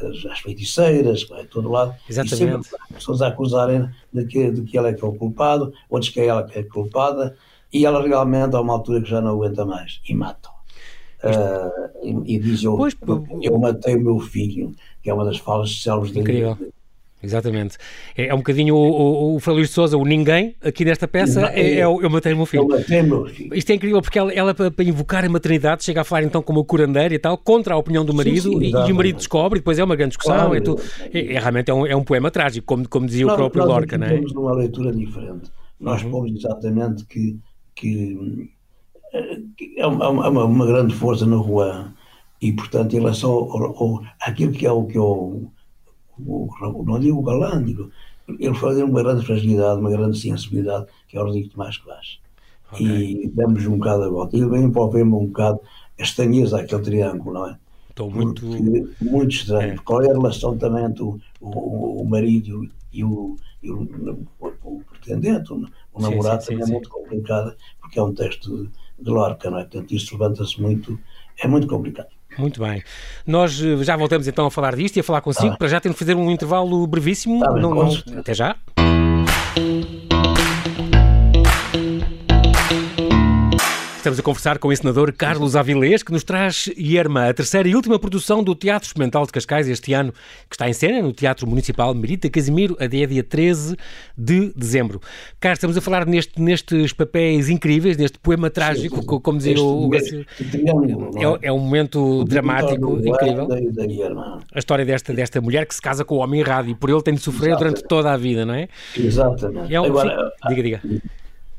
às 0.00 0.24
eh, 0.24 0.34
feiticeiras, 0.42 1.24
vai 1.24 1.44
todo 1.44 1.70
lado. 1.70 1.94
Exatamente. 2.08 2.34
E 2.34 2.68
sempre 2.68 2.94
pessoas 2.94 3.22
a 3.22 3.28
acusarem 3.28 3.88
de 4.12 4.24
que, 4.26 4.50
de 4.50 4.62
que 4.62 4.78
ela 4.78 4.88
é 4.88 4.92
que 4.92 5.04
é 5.04 5.08
o 5.08 5.12
culpado, 5.12 5.72
outros 5.90 6.10
que 6.10 6.20
é 6.20 6.26
ela 6.26 6.44
que 6.44 6.58
é 6.58 6.62
culpada, 6.62 7.36
e 7.72 7.86
ela 7.86 8.02
realmente, 8.02 8.54
a 8.54 8.60
uma 8.60 8.74
altura 8.74 9.00
que 9.00 9.08
já 9.08 9.20
não 9.20 9.30
aguenta 9.30 9.64
mais, 9.64 10.00
e 10.08 10.14
mata. 10.14 10.50
Uh, 11.22 12.24
e, 12.26 12.34
e, 12.34 12.38
diz: 12.38 12.64
eu, 12.64 12.76
pois, 12.76 12.96
eu 13.40 13.58
matei 13.58 13.94
o 13.94 14.00
meu 14.00 14.18
filho, 14.18 14.74
que 15.00 15.08
é 15.08 15.14
uma 15.14 15.24
das 15.24 15.38
falas 15.38 15.80
célebres 15.80 16.12
dele. 16.12 16.40
Incrível. 16.40 16.72
Exatamente. 17.22 17.78
É, 18.16 18.26
é 18.26 18.34
um 18.34 18.38
bocadinho 18.38 18.74
o, 18.74 18.78
o, 18.78 19.36
o 19.36 19.40
Félix 19.40 19.68
de 19.68 19.74
Souza, 19.74 19.96
o 19.96 20.04
ninguém, 20.04 20.56
aqui 20.60 20.84
nesta 20.84 21.06
peça, 21.06 21.46
é, 21.54 21.78
é, 21.78 21.86
o 21.86 22.02
Eu 22.02 22.10
Matei 22.10 22.32
o 22.32 22.36
Meu 22.36 22.46
Filho. 22.46 22.64
Eu 22.64 22.68
matei 22.68 23.00
o 23.00 23.06
meu 23.06 23.26
filho. 23.26 23.54
Isto 23.54 23.70
é 23.70 23.74
incrível 23.74 24.02
porque 24.02 24.18
ela, 24.18 24.32
ela 24.32 24.54
para, 24.54 24.72
invocar 24.84 25.24
a 25.24 25.28
maternidade, 25.28 25.84
chega 25.84 26.00
a 26.00 26.04
falar 26.04 26.24
então 26.24 26.42
como 26.42 26.60
a 26.60 26.64
curandeira 26.64 27.14
e 27.14 27.18
tal, 27.18 27.38
contra 27.38 27.74
a 27.74 27.76
opinião 27.76 28.04
do 28.04 28.12
marido, 28.12 28.50
sim, 28.50 28.58
sim, 28.58 28.76
e, 28.76 28.88
e, 28.88 28.92
o 28.92 28.94
marido 28.94 29.16
descobre, 29.16 29.58
e 29.58 29.60
depois 29.60 29.78
é 29.78 29.84
uma 29.84 29.94
grande 29.94 30.10
discussão. 30.10 30.34
Claro, 30.34 30.54
é, 30.54 30.60
tu, 30.60 30.78
é, 31.12 31.34
é, 31.34 31.38
realmente 31.38 31.70
é 31.70 31.74
um, 31.74 31.86
é 31.86 31.94
um 31.94 32.02
poema 32.02 32.30
trágico, 32.30 32.66
como, 32.66 32.88
como 32.88 33.06
dizia 33.06 33.26
o 33.26 33.34
próprio 33.34 33.64
Lorca, 33.64 33.96
não 33.96 34.06
é? 34.06 34.20
Nós 34.20 34.32
uma 34.32 34.54
leitura 34.54 34.92
diferente. 34.92 35.50
Nós 35.78 36.02
uhum. 36.02 36.10
pomos 36.10 36.32
exatamente 36.32 37.04
que, 37.06 37.38
que, 37.74 38.50
que 39.56 39.74
é 39.76 39.86
uma, 39.86 40.08
uma, 40.08 40.44
uma, 40.44 40.66
grande 40.66 40.94
força 40.94 41.26
no 41.26 41.44
Juan, 41.44 41.92
e 42.40 42.52
portanto, 42.52 42.94
em 42.94 43.00
relação 43.00 43.30
ao, 43.30 43.76
ao, 43.76 44.02
àquilo 44.20 44.52
que 44.52 44.66
é 44.66 44.70
o 44.70 44.84
que 44.84 44.96
é 44.96 45.00
o 46.18 46.84
não 46.84 46.98
digo 47.00 47.18
o 47.18 47.22
galã, 47.22 47.62
digo, 47.62 47.90
ele 48.28 48.54
fazia 48.54 48.84
uma 48.84 49.02
grande 49.02 49.24
fragilidade, 49.24 49.80
uma 49.80 49.90
grande 49.90 50.18
sensibilidade, 50.18 50.86
que 51.08 51.16
é 51.16 51.20
o 51.20 51.24
Rodrigo 51.24 51.50
Tomás 51.50 51.76
Clas. 51.76 52.20
Okay. 52.72 53.24
E 53.24 53.28
damos 53.28 53.66
um 53.66 53.76
bocado 53.76 54.04
a 54.04 54.08
volta. 54.08 54.36
E 54.36 54.44
vem 54.46 54.64
envolver-me 54.64 55.12
um 55.12 55.26
bocado 55.26 55.60
a 55.98 56.02
estranheza 56.02 56.56
daquele 56.56 56.82
triângulo, 56.82 57.34
não 57.34 57.48
é? 57.48 57.58
Estou 57.90 58.10
muito... 58.10 58.46
Porque, 58.46 58.88
muito 59.00 59.34
estranho. 59.34 59.74
É. 59.74 59.76
Qual 59.78 60.02
é 60.02 60.10
a 60.10 60.14
relação 60.14 60.56
também 60.56 60.84
entre 60.84 61.02
o, 61.02 61.20
o, 61.40 62.02
o 62.02 62.08
marido 62.08 62.66
e 62.92 63.04
o, 63.04 63.36
e 63.62 63.70
o, 63.70 63.86
o, 64.40 64.82
pretendente, 64.90 65.52
o, 65.52 65.66
o 65.92 66.00
namorado, 66.00 66.42
sim, 66.42 66.46
sim, 66.46 66.52
também 66.52 66.66
sim, 66.66 66.72
é 66.72 66.74
muito 66.74 66.88
complicada, 66.88 67.56
porque 67.80 67.98
é 67.98 68.02
um 68.02 68.14
texto 68.14 68.70
de 68.98 69.10
Lorca, 69.10 69.50
não 69.50 69.58
é? 69.58 69.62
Portanto, 69.64 69.92
isso 69.92 70.14
levanta-se 70.14 70.60
muito, 70.60 70.98
é 71.38 71.46
muito 71.46 71.66
complicado. 71.66 72.08
Muito 72.38 72.60
bem. 72.60 72.82
Nós 73.26 73.60
eh, 73.62 73.82
já 73.84 73.96
voltamos 73.96 74.26
então 74.26 74.46
a 74.46 74.50
falar 74.50 74.74
disto 74.76 74.96
e 74.96 75.00
a 75.00 75.04
falar 75.04 75.20
consigo. 75.20 75.54
Ah. 75.54 75.56
Para 75.56 75.68
já 75.68 75.80
temos 75.80 75.96
de 75.96 75.98
fazer 75.98 76.14
um 76.14 76.30
intervalo 76.30 76.86
brevíssimo. 76.86 77.40
Tá 77.40 77.52
bem, 77.52 77.62
não, 77.62 77.74
não... 77.74 77.92
Até 78.18 78.34
já. 78.34 78.56
Estamos 84.02 84.18
a 84.18 84.22
conversar 84.24 84.58
com 84.58 84.66
o 84.66 84.72
encenador 84.72 85.12
Carlos 85.12 85.54
Avilés, 85.54 86.02
que 86.02 86.10
nos 86.10 86.24
traz 86.24 86.68
Yerma, 86.76 87.28
a 87.28 87.32
terceira 87.32 87.68
e 87.68 87.76
última 87.76 88.00
produção 88.00 88.42
do 88.42 88.52
Teatro 88.52 88.88
Experimental 88.88 89.24
de 89.24 89.30
Cascais 89.30 89.68
este 89.68 89.92
ano, 89.92 90.12
que 90.50 90.56
está 90.56 90.68
em 90.68 90.72
cena 90.72 91.00
no 91.00 91.12
Teatro 91.12 91.46
Municipal 91.46 91.94
Merita 91.94 92.28
Casimiro, 92.28 92.76
a 92.80 92.88
dia, 92.88 93.06
dia 93.06 93.22
13 93.22 93.76
de 94.18 94.52
dezembro. 94.56 95.00
Carlos, 95.38 95.58
estamos 95.58 95.76
a 95.76 95.80
falar 95.80 96.04
neste, 96.04 96.42
nestes 96.42 96.92
papéis 96.92 97.48
incríveis, 97.48 97.96
neste 97.96 98.18
poema 98.18 98.50
trágico, 98.50 98.96
sim, 98.96 99.02
sim. 99.02 99.20
como 99.20 99.38
dizia 99.38 99.52
este 99.52 99.62
o... 99.62 99.90
É, 99.94 101.46
é, 101.46 101.52
um 101.52 101.60
momento 101.60 102.24
dramático, 102.24 102.98
incrível. 103.06 103.46
A 104.52 104.58
história 104.58 104.84
desta, 104.84 105.14
desta 105.14 105.40
mulher 105.40 105.64
que 105.64 105.76
se 105.76 105.80
casa 105.80 106.04
com 106.04 106.16
o 106.16 106.18
homem 106.18 106.40
errado 106.40 106.68
e 106.68 106.74
por 106.74 106.90
ele 106.90 107.02
tem 107.02 107.14
de 107.14 107.20
sofrer 107.20 107.50
Exatamente. 107.50 107.74
durante 107.74 107.88
toda 107.88 108.12
a 108.12 108.16
vida, 108.16 108.44
não 108.44 108.54
é? 108.54 108.66
Exatamente. 108.98 109.72
É 109.72 109.80
um, 109.80 109.84
Agora, 109.84 110.32
diga, 110.48 110.60
diga 110.60 110.82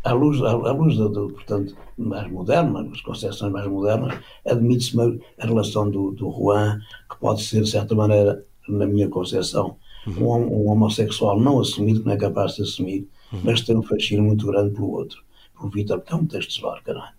à 0.03 0.13
luz, 0.13 0.41
à, 0.41 0.51
à 0.51 0.71
luz 0.71 0.97
do, 0.97 1.09
do, 1.09 1.29
portanto, 1.29 1.75
mais 1.97 2.29
moderna, 2.29 2.83
das 2.83 3.01
concepções 3.01 3.51
mais 3.51 3.67
modernas, 3.67 4.19
admite-se 4.45 4.97
a 5.39 5.45
relação 5.45 5.89
do, 5.89 6.11
do 6.11 6.31
Juan, 6.31 6.79
que 7.09 7.17
pode 7.19 7.43
ser, 7.43 7.61
de 7.63 7.69
certa 7.69 7.95
maneira, 7.95 8.43
na 8.67 8.85
minha 8.85 9.09
concepção, 9.09 9.77
uhum. 10.07 10.23
um, 10.23 10.65
um, 10.65 10.69
homossexual 10.69 11.39
não 11.39 11.59
assumido, 11.59 12.01
que 12.01 12.05
não 12.05 12.13
é 12.13 12.17
capaz 12.17 12.55
de 12.55 12.63
assumir, 12.63 13.07
uhum. 13.31 13.39
mas 13.43 13.61
tem 13.61 13.77
um 13.77 13.83
fascínio 13.83 14.23
muito 14.23 14.45
grande 14.45 14.73
pelo 14.73 14.91
outro, 14.91 15.21
por 15.55 15.69
Vitor, 15.69 16.01
que 16.01 16.13
é 16.13 16.15
um 16.15 16.25
texto 16.25 16.55
de 16.55 16.61
Lorca, 16.61 16.93
não 16.93 17.01
é? 17.01 17.09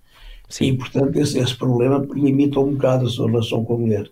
Sim. 0.48 0.66
E, 0.66 0.76
portanto, 0.76 1.16
esse, 1.16 1.38
esse 1.38 1.56
problema 1.56 2.06
limita 2.12 2.60
um 2.60 2.74
bocado 2.74 3.06
a 3.06 3.08
sua 3.08 3.28
relação 3.28 3.64
com 3.64 3.74
a 3.74 3.78
mulher. 3.78 4.10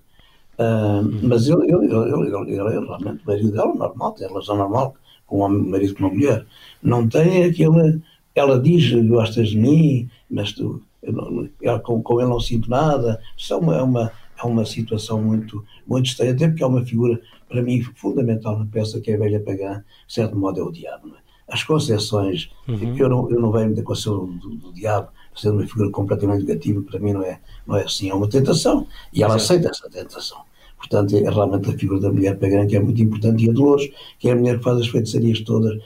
Uh, 0.58 1.04
uhum. 1.04 1.20
Mas 1.24 1.46
ele, 1.46 1.64
ele, 1.64 1.86
ele, 1.86 2.52
ele, 2.52 2.86
realmente, 2.86 3.22
o 3.22 3.26
marido 3.26 3.52
dela, 3.52 3.74
normal, 3.74 4.12
tem 4.12 4.28
relação 4.28 4.56
normal 4.56 4.94
com 5.26 5.46
um 5.46 5.70
marido 5.70 5.94
com 5.94 6.04
uma 6.04 6.14
mulher. 6.14 6.46
Não 6.82 7.08
tem 7.08 7.44
aquele 7.44 8.00
ela 8.34 8.58
diz, 8.58 8.90
gostas 9.06 9.50
de 9.50 9.58
mim, 9.58 10.08
mas 10.30 10.52
tu, 10.52 10.82
eu, 11.02 11.80
com, 11.80 12.02
com 12.02 12.20
ele 12.20 12.30
não 12.30 12.40
sinto 12.40 12.70
nada. 12.70 13.20
Isso 13.36 13.52
é 13.52 13.56
uma, 13.56 13.76
é 13.76 13.82
uma, 13.82 14.12
é 14.42 14.46
uma 14.46 14.64
situação 14.64 15.20
muito, 15.20 15.64
muito 15.86 16.06
estranha, 16.06 16.32
até 16.32 16.48
porque 16.48 16.62
é 16.62 16.66
uma 16.66 16.84
figura, 16.84 17.20
para 17.48 17.62
mim, 17.62 17.82
fundamental 17.82 18.58
na 18.58 18.66
peça, 18.66 19.00
que 19.00 19.10
é 19.10 19.14
a 19.14 19.18
velha 19.18 19.40
pagã, 19.40 19.82
de 20.06 20.14
certo 20.14 20.36
modo 20.36 20.60
é 20.60 20.62
o 20.62 20.70
diabo. 20.70 21.08
É? 21.08 21.22
As 21.48 21.64
concessões, 21.64 22.50
uhum. 22.68 22.96
eu, 22.96 23.08
não, 23.08 23.30
eu 23.30 23.40
não 23.40 23.52
venho 23.52 23.74
da 23.74 23.82
concessão 23.82 24.26
do, 24.26 24.50
do, 24.56 24.72
diabo, 24.72 25.08
sendo 25.34 25.58
uma 25.58 25.66
figura 25.66 25.90
completamente 25.90 26.44
negativa, 26.44 26.80
para 26.82 27.00
mim 27.00 27.12
não 27.12 27.22
é, 27.22 27.40
não 27.66 27.76
é 27.76 27.84
assim, 27.84 28.08
é 28.08 28.14
uma 28.14 28.28
tentação, 28.28 28.86
e 29.12 29.22
ela 29.22 29.36
aceita 29.36 29.68
essa 29.68 29.88
tentação. 29.90 30.42
Portanto, 30.82 31.16
é 31.16 31.30
realmente 31.30 31.70
a 31.70 31.78
figura 31.78 32.00
da 32.00 32.12
mulher 32.12 32.36
pagã 32.38 32.66
que 32.66 32.74
é 32.74 32.80
muito 32.80 33.00
importante 33.00 33.46
e 33.46 33.50
a 33.50 33.52
Dolores, 33.52 33.88
que 34.18 34.28
é 34.28 34.32
a 34.32 34.36
mulher 34.36 34.58
que 34.58 34.64
faz 34.64 34.78
as 34.80 34.88
feitiçarias 34.88 35.40
todas 35.40 35.80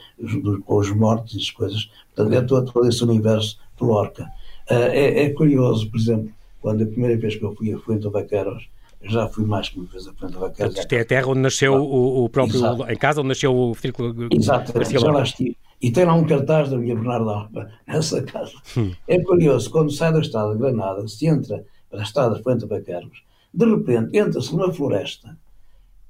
com 0.65 0.75
os 0.75 0.89
mortos 0.89 1.35
e 1.35 1.37
as 1.37 1.51
coisas. 1.51 1.89
Portanto, 2.15 2.35
é 2.35 2.41
todo, 2.41 2.71
todo 2.71 2.87
esse 2.87 3.03
universo 3.03 3.59
de 3.79 3.85
Lorca. 3.85 4.23
Uh, 4.69 4.89
é, 4.91 5.23
é, 5.23 5.29
curioso, 5.29 5.89
por 5.91 5.99
exemplo, 5.99 6.31
quando 6.59 6.83
a 6.83 6.87
primeira 6.87 7.15
vez 7.15 7.35
que 7.35 7.43
eu 7.43 7.53
fui 7.55 7.71
a 7.71 7.77
Fuente 7.77 8.09
Vaqueiros, 8.09 8.67
já 9.03 9.27
fui 9.27 9.45
mais 9.45 9.69
que 9.69 9.79
uma 9.79 9.87
vez 9.87 10.07
a 10.07 10.13
Fuente 10.13 10.35
Vaqueiros. 10.35 10.77
Isto 10.77 10.93
é 10.93 11.01
a 11.01 11.05
terra 11.05 11.27
onde 11.27 11.41
nasceu 11.41 11.75
o, 11.75 12.25
o, 12.25 12.29
próprio, 12.29 12.57
Exato. 12.57 12.91
em 12.91 12.97
casa 12.97 13.19
onde 13.19 13.29
nasceu 13.29 13.55
o 13.55 13.75
Federico 13.75 14.27
Exato, 14.31 14.73
Garcia 14.73 14.99
já 14.99 15.11
lá 15.11 15.21
estive. 15.21 15.55
E 15.79 15.91
tem 15.91 16.05
lá 16.05 16.15
um 16.15 16.25
cartaz 16.25 16.69
da 16.71 16.77
minha 16.77 16.95
Bernardo 16.95 17.29
Alba, 17.29 17.71
nessa 17.87 18.23
casa. 18.23 18.53
Hum. 18.75 18.91
É 19.07 19.21
curioso, 19.21 19.69
quando 19.69 19.91
sai 19.91 20.11
da 20.11 20.19
estrada 20.19 20.53
de 20.53 20.57
Granada, 20.57 21.07
se 21.07 21.27
entra 21.27 21.63
para 21.87 21.99
a 21.99 22.03
estrada 22.03 22.35
de 22.35 22.41
Fuente 22.41 22.65
Vaqueiros, 22.65 23.23
de 23.53 23.65
repente 23.65 24.17
entra-se 24.17 24.55
numa 24.55 24.71
floresta, 24.71 25.37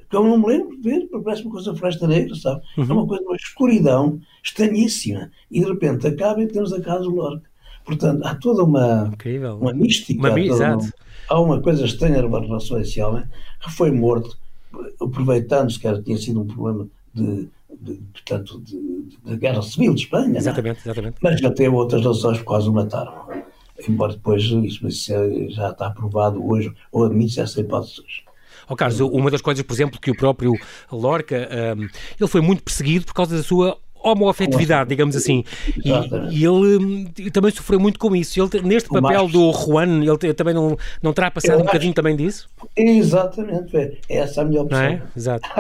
que 0.10 0.15
eu 0.15 0.24
não 0.24 0.38
me 0.38 0.48
lembro 0.48 0.77
de 0.77 0.89
ver, 0.89 1.08
parece 1.24 1.44
uma 1.44 1.51
coisa 1.51 1.75
floresta 1.75 2.08
negra, 2.08 2.36
sabe? 2.36 2.62
Uhum. 2.77 2.86
É 2.89 2.94
uma 2.94 3.08
coisa, 3.08 3.24
uma 3.24 3.36
escuridão 3.36 4.20
estranhíssima. 4.41 5.29
E 5.51 5.60
de 5.60 5.67
repente 5.67 6.08
acaba 6.08 6.41
e 6.41 6.48
temos 6.48 6.72
a 6.72 6.82
casa 6.82 7.03
do 7.03 7.15
Lorca. 7.15 7.50
Portanto, 7.84 8.25
há 8.25 8.36
toda 8.36 8.63
uma, 8.63 9.12
Incrível. 9.13 9.58
uma 9.58 9.74
mística. 9.74 10.20
Uma, 10.20 10.29
há, 10.29 10.75
uma, 10.75 10.94
há 11.29 11.39
uma 11.39 11.62
coisa 11.62 11.86
estranha 11.86 12.22
na 12.22 12.39
relação 12.39 12.77
a 12.77 12.82
esse 12.82 13.01
homem 13.01 13.24
que 13.62 13.72
foi 13.72 13.91
morto, 13.91 14.38
aproveitando-se 15.00 15.79
que 15.79 15.88
era, 15.88 16.01
tinha 16.01 16.17
sido 16.17 16.41
um 16.41 16.48
problema 16.48 16.88
de, 17.13 17.50
de, 17.82 17.94
portanto, 18.13 18.62
de, 18.62 19.08
de, 19.25 19.38
guerra 19.38 19.62
civil 19.62 19.94
de 19.94 20.03
Espanha. 20.03 20.36
É? 20.36 20.38
Exatamente, 20.38 20.82
exatamente. 20.82 21.17
Mas 21.22 21.39
já 21.39 21.51
teve 21.51 21.75
outras 21.75 22.03
razões 22.03 22.38
por 22.39 22.46
quase 22.46 22.70
o 22.70 22.74
mataram 22.74 23.27
embora 23.88 24.13
depois 24.13 24.43
isso 24.43 24.89
já 25.50 25.69
está 25.69 25.88
aprovado 25.88 26.46
hoje, 26.46 26.72
ou 26.91 27.05
admite 27.05 27.39
essa 27.39 27.60
hipótese 27.60 28.01
Oh, 28.69 28.75
Carlos, 28.75 29.00
uma 29.00 29.31
das 29.31 29.41
coisas, 29.41 29.63
por 29.63 29.74
exemplo, 29.74 30.00
que 30.00 30.12
o 30.12 30.15
próprio 30.15 30.53
Lorca, 30.91 31.48
um, 31.77 31.84
ele 32.19 32.27
foi 32.27 32.41
muito 32.41 32.62
perseguido 32.63 33.05
por 33.05 33.13
causa 33.13 33.38
da 33.38 33.41
sua 33.41 33.77
homoafetividade, 34.03 34.89
digamos 34.89 35.15
assim. 35.15 35.43
E, 35.84 35.89
e, 36.31 36.46
ele 36.46 36.77
hum, 36.77 37.05
também 37.31 37.51
sofreu 37.51 37.79
muito 37.79 37.98
com 37.98 38.13
isso. 38.13 38.41
Ele, 38.41 38.62
neste 38.63 38.89
papel 38.89 39.27
do 39.29 39.51
Juan, 39.53 40.03
ele 40.03 40.34
também 40.34 40.53
não, 40.53 40.77
não 41.01 41.13
terá 41.13 41.31
passado 41.31 41.62
um 41.62 41.65
bocadinho 41.65 41.93
também 41.93 42.15
disso? 42.15 42.50
Exatamente, 42.75 43.75
é 43.77 44.00
essa 44.10 44.41
a 44.41 44.46
minha 44.46 44.62
opção. 44.62 44.81
É? 44.81 45.01
Exato. 45.15 45.50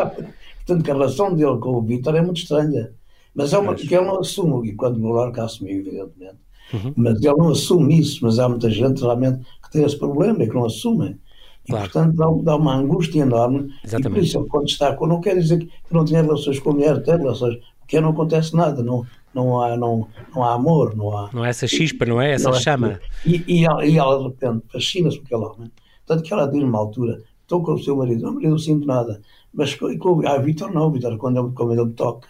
Portanto, 0.65 0.83
que 0.83 0.91
a 0.91 0.93
relação 0.93 1.33
dele 1.33 1.57
com 1.59 1.69
o 1.69 1.81
Vítor 1.81 2.15
é 2.15 2.21
muito 2.21 2.41
estranha. 2.41 2.91
Mas 3.33 3.53
é 3.53 3.57
uma 3.57 3.75
que 3.75 3.93
ele 3.93 4.03
não 4.03 4.19
assume, 4.19 4.67
e 4.67 4.73
quando 4.73 4.97
o 4.97 5.09
Lorca 5.09 5.43
assumiu, 5.43 5.79
evidentemente, 5.79 6.37
Uhum. 6.73 6.93
Mas 6.95 7.21
ele 7.21 7.35
não 7.35 7.49
assume 7.49 7.99
isso, 7.99 8.19
mas 8.23 8.39
há 8.39 8.49
muita 8.49 8.69
gente 8.69 9.01
realmente 9.01 9.45
que 9.63 9.71
tem 9.71 9.83
esse 9.83 9.97
problema 9.97 10.43
e 10.43 10.47
que 10.47 10.55
não 10.55 10.65
assume. 10.65 11.17
E, 11.65 11.71
claro. 11.71 11.89
portanto, 11.89 12.15
dá, 12.15 12.25
dá, 12.43 12.55
uma 12.55 12.75
angústia 12.75 13.21
enorme. 13.21 13.73
Exatamente. 13.83 14.07
E 14.07 14.09
por 14.09 14.23
isso, 14.23 14.39
ele, 14.39 14.47
quando 14.47 14.69
está 14.69 14.97
não 14.99 15.21
quer 15.21 15.37
dizer 15.37 15.59
que 15.59 15.69
não 15.91 16.05
tenha 16.05 16.21
relações 16.21 16.59
com 16.59 16.71
a 16.71 16.73
mulher, 16.73 17.03
tem 17.03 17.17
relações, 17.17 17.57
porque 17.79 17.99
não 17.99 18.09
acontece 18.09 18.55
nada, 18.55 18.81
não, 18.81 19.05
não, 19.33 19.61
há, 19.61 19.75
não, 19.75 20.07
não 20.33 20.43
há 20.43 20.53
amor, 20.53 20.95
não 20.95 21.17
há. 21.17 21.29
Não 21.33 21.43
há 21.43 21.49
essa 21.49 21.67
chispa, 21.67 22.05
não 22.05 22.21
é? 22.21 22.33
Essa 22.33 22.49
não 22.49 22.59
chama. 22.59 22.99
E, 23.25 23.43
e, 23.47 23.65
ela, 23.65 23.85
e 23.85 23.97
ela, 23.97 24.17
de 24.17 24.23
repente, 24.23 24.65
fascina-se 24.71 25.17
por 25.19 25.25
aquele 25.25 25.45
homem. 25.45 25.71
Tanto 26.05 26.23
que 26.23 26.33
ela 26.33 26.47
diz 26.47 26.61
numa 26.61 26.79
altura: 26.79 27.21
estou 27.41 27.61
com 27.61 27.73
o 27.73 27.79
seu 27.79 27.95
marido, 27.95 28.23
não, 28.23 28.33
marido, 28.33 28.51
não 28.51 28.57
sinto 28.57 28.87
nada. 28.87 29.21
Mas 29.53 29.75
com, 29.75 29.97
com, 29.97 30.27
ah, 30.27 30.37
Vitor 30.37 30.73
não, 30.73 30.91
Vitor, 30.91 31.17
quando 31.17 31.39
ele, 31.39 31.53
quando 31.53 31.73
ele 31.73 31.85
me 31.85 31.93
toca 31.93 32.27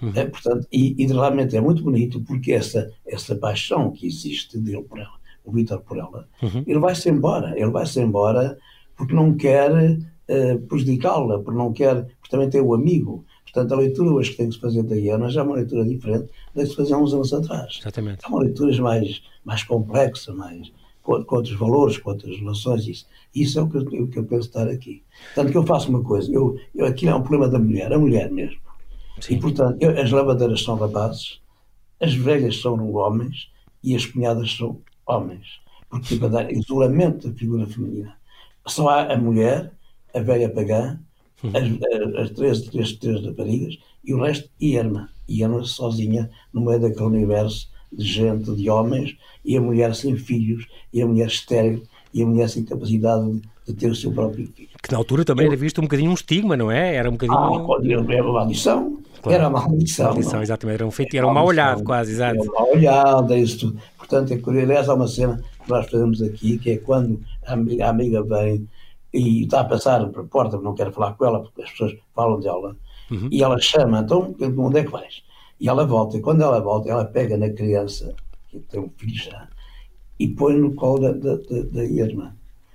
Uhum. 0.00 0.12
É, 0.14 0.24
portanto, 0.24 0.66
e, 0.72 0.94
e, 1.02 1.06
realmente 1.06 1.56
é 1.56 1.60
muito 1.60 1.82
bonito 1.82 2.20
porque 2.20 2.52
essa, 2.52 2.90
essa 3.06 3.34
paixão 3.34 3.90
que 3.90 4.06
existe 4.06 4.58
dele 4.58 4.82
por 4.82 4.98
ela, 4.98 5.18
o 5.44 5.52
Vitor 5.52 5.80
por 5.80 5.98
ela, 5.98 6.28
uhum. 6.42 6.62
ele 6.66 6.78
vai-se 6.78 7.08
embora, 7.10 7.58
ele 7.58 7.70
vai-se 7.70 8.00
embora 8.00 8.56
porque 8.96 9.14
não 9.14 9.34
quer 9.34 9.72
uh, 9.72 10.58
prejudicá-la, 10.68 11.38
porque 11.38 11.58
não 11.58 11.72
quer, 11.72 12.04
porque 12.04 12.30
também 12.30 12.50
tem 12.50 12.60
o 12.60 12.74
amigo. 12.74 13.24
Portanto, 13.44 13.72
a 13.72 13.76
leitura 13.76 14.10
hoje 14.10 14.30
que 14.32 14.36
tem 14.36 14.48
que 14.48 14.54
se 14.54 14.60
fazer 14.60 14.82
da 14.82 14.96
Iana 14.96 15.30
já 15.30 15.40
é 15.40 15.44
uma 15.44 15.56
leitura 15.56 15.84
diferente 15.84 16.28
da 16.54 16.62
que 16.62 16.68
se 16.68 16.76
fazia 16.76 16.96
há 16.96 16.98
uns 16.98 17.14
anos 17.14 17.32
atrás. 17.32 17.78
Exatamente. 17.80 18.24
É 18.24 18.28
uma 18.28 18.40
leitura 18.40 18.82
mais, 18.82 19.22
mais 19.44 19.62
complexa, 19.62 20.34
mais, 20.34 20.70
com, 21.02 21.24
com 21.24 21.36
outros 21.36 21.54
valores, 21.56 21.96
com 21.96 22.10
outras 22.10 22.36
relações. 22.38 22.86
Isso, 22.86 23.06
isso 23.34 23.58
é 23.58 23.62
o 23.62 23.68
que, 23.68 23.78
eu, 23.78 24.04
o 24.04 24.08
que 24.08 24.18
eu 24.18 24.24
penso 24.24 24.48
estar 24.48 24.68
aqui. 24.68 25.02
Tanto 25.34 25.50
que 25.50 25.56
eu 25.56 25.64
faço 25.64 25.88
uma 25.88 26.02
coisa, 26.02 26.30
eu, 26.30 26.58
eu, 26.74 26.84
aqui 26.84 27.08
é 27.08 27.14
um 27.14 27.22
problema 27.22 27.48
da 27.48 27.58
mulher, 27.58 27.92
a 27.92 27.98
mulher 27.98 28.30
mesmo. 28.30 28.60
Sim. 29.20 29.34
E, 29.34 29.40
portanto, 29.40 29.84
as 29.84 30.10
lavadeiras 30.10 30.62
são 30.62 30.76
rapazes, 30.76 31.40
as 32.00 32.14
velhas 32.14 32.60
são 32.60 32.94
homens 32.94 33.50
e 33.82 33.94
as 33.94 34.06
cunhadas 34.06 34.56
são 34.56 34.80
homens. 35.06 35.60
Porque 35.88 36.16
para 36.16 36.28
dar 36.28 36.52
isolamento 36.52 37.28
da 37.28 37.34
figura 37.34 37.66
feminina. 37.66 38.16
Só 38.66 38.88
há 38.88 39.12
a 39.12 39.16
mulher, 39.16 39.72
a 40.14 40.20
velha 40.20 40.48
pagã, 40.48 40.98
hum. 41.42 41.50
as, 41.54 42.24
as, 42.24 42.30
três, 42.30 42.60
três, 42.62 42.92
três 42.92 43.24
raparigas 43.24 43.78
e 44.04 44.12
o 44.12 44.22
resto 44.22 44.48
Irma. 44.60 45.08
Irma 45.28 45.64
sozinha 45.64 46.30
no 46.52 46.60
meio 46.60 46.80
daquele 46.80 47.06
universo 47.06 47.68
de 47.92 48.04
gente, 48.04 48.54
de 48.54 48.68
homens, 48.68 49.16
e 49.44 49.56
a 49.56 49.60
mulher 49.60 49.94
sem 49.94 50.16
filhos, 50.16 50.66
e 50.92 51.00
a 51.00 51.06
mulher 51.06 51.26
estéril, 51.26 51.82
e 52.12 52.22
a 52.22 52.26
mulher 52.26 52.48
sem 52.48 52.64
capacidade 52.64 53.30
de, 53.30 53.42
de 53.66 53.74
ter 53.74 53.90
o 53.90 53.94
seu 53.94 54.12
próprio 54.12 54.46
filho. 54.48 54.68
Que 54.82 54.92
na 54.92 54.98
altura 54.98 55.24
também 55.24 55.46
Eu, 55.46 55.52
era 55.52 55.60
visto 55.60 55.78
um 55.78 55.84
bocadinho 55.84 56.10
um 56.10 56.14
estigma, 56.14 56.56
não 56.56 56.70
é? 56.70 56.94
Era 56.94 57.08
um 57.08 57.12
bocadinho. 57.12 57.38
Ah, 57.38 58.12
era 58.12 58.22
uma 58.22 58.32
maldição. 58.32 58.98
Claro. 59.22 59.38
Era 59.38 59.48
uma 59.48 59.60
maldição. 59.60 60.06
maldição 60.06 60.42
exatamente. 60.42 60.76
Era 60.76 60.86
um, 60.86 60.90
feito, 60.90 61.16
era 61.16 61.26
um 61.26 61.32
mal 61.32 61.46
olhado, 61.46 61.82
quase, 61.82 62.12
exato. 62.12 62.40
Era 62.40 62.50
um 62.50 62.54
mal 62.54 62.70
olhado, 62.70 63.34
é 63.34 63.38
isso 63.38 63.58
tudo. 63.60 63.80
Portanto, 63.96 64.32
é 64.32 64.38
curioso. 64.38 64.66
Aliás, 64.66 64.88
há 64.88 64.94
uma 64.94 65.08
cena 65.08 65.42
que 65.64 65.70
nós 65.70 65.90
fazemos 65.90 66.22
aqui, 66.22 66.58
que 66.58 66.70
é 66.70 66.76
quando 66.78 67.20
a 67.46 67.52
amiga, 67.52 67.86
a 67.86 67.90
amiga 67.90 68.22
vem 68.22 68.68
e 69.12 69.44
está 69.44 69.60
a 69.60 69.64
passar 69.64 70.06
para 70.08 70.22
a 70.22 70.26
porta, 70.26 70.58
não 70.58 70.74
quero 70.74 70.92
falar 70.92 71.14
com 71.14 71.24
ela, 71.24 71.40
porque 71.40 71.62
as 71.62 71.70
pessoas 71.70 71.96
falam 72.14 72.40
dela, 72.40 72.76
uhum. 73.10 73.28
e 73.30 73.42
ela 73.42 73.58
chama, 73.58 74.00
então, 74.00 74.34
onde 74.58 74.78
é 74.78 74.84
que 74.84 74.90
vais? 74.90 75.22
E 75.60 75.68
ela 75.68 75.86
volta, 75.86 76.16
e 76.16 76.20
quando 76.20 76.42
ela 76.42 76.60
volta, 76.60 76.90
ela 76.90 77.04
pega 77.04 77.36
na 77.36 77.50
criança, 77.50 78.14
que 78.48 78.60
tem 78.60 78.80
um 78.80 78.90
filho 78.96 79.16
já, 79.16 79.48
e 80.18 80.28
põe 80.28 80.56
no 80.56 80.74
colo 80.74 81.00
da, 81.00 81.12
da, 81.12 81.36
da, 81.36 81.62
da 81.72 81.84
irmã. 81.84 82.34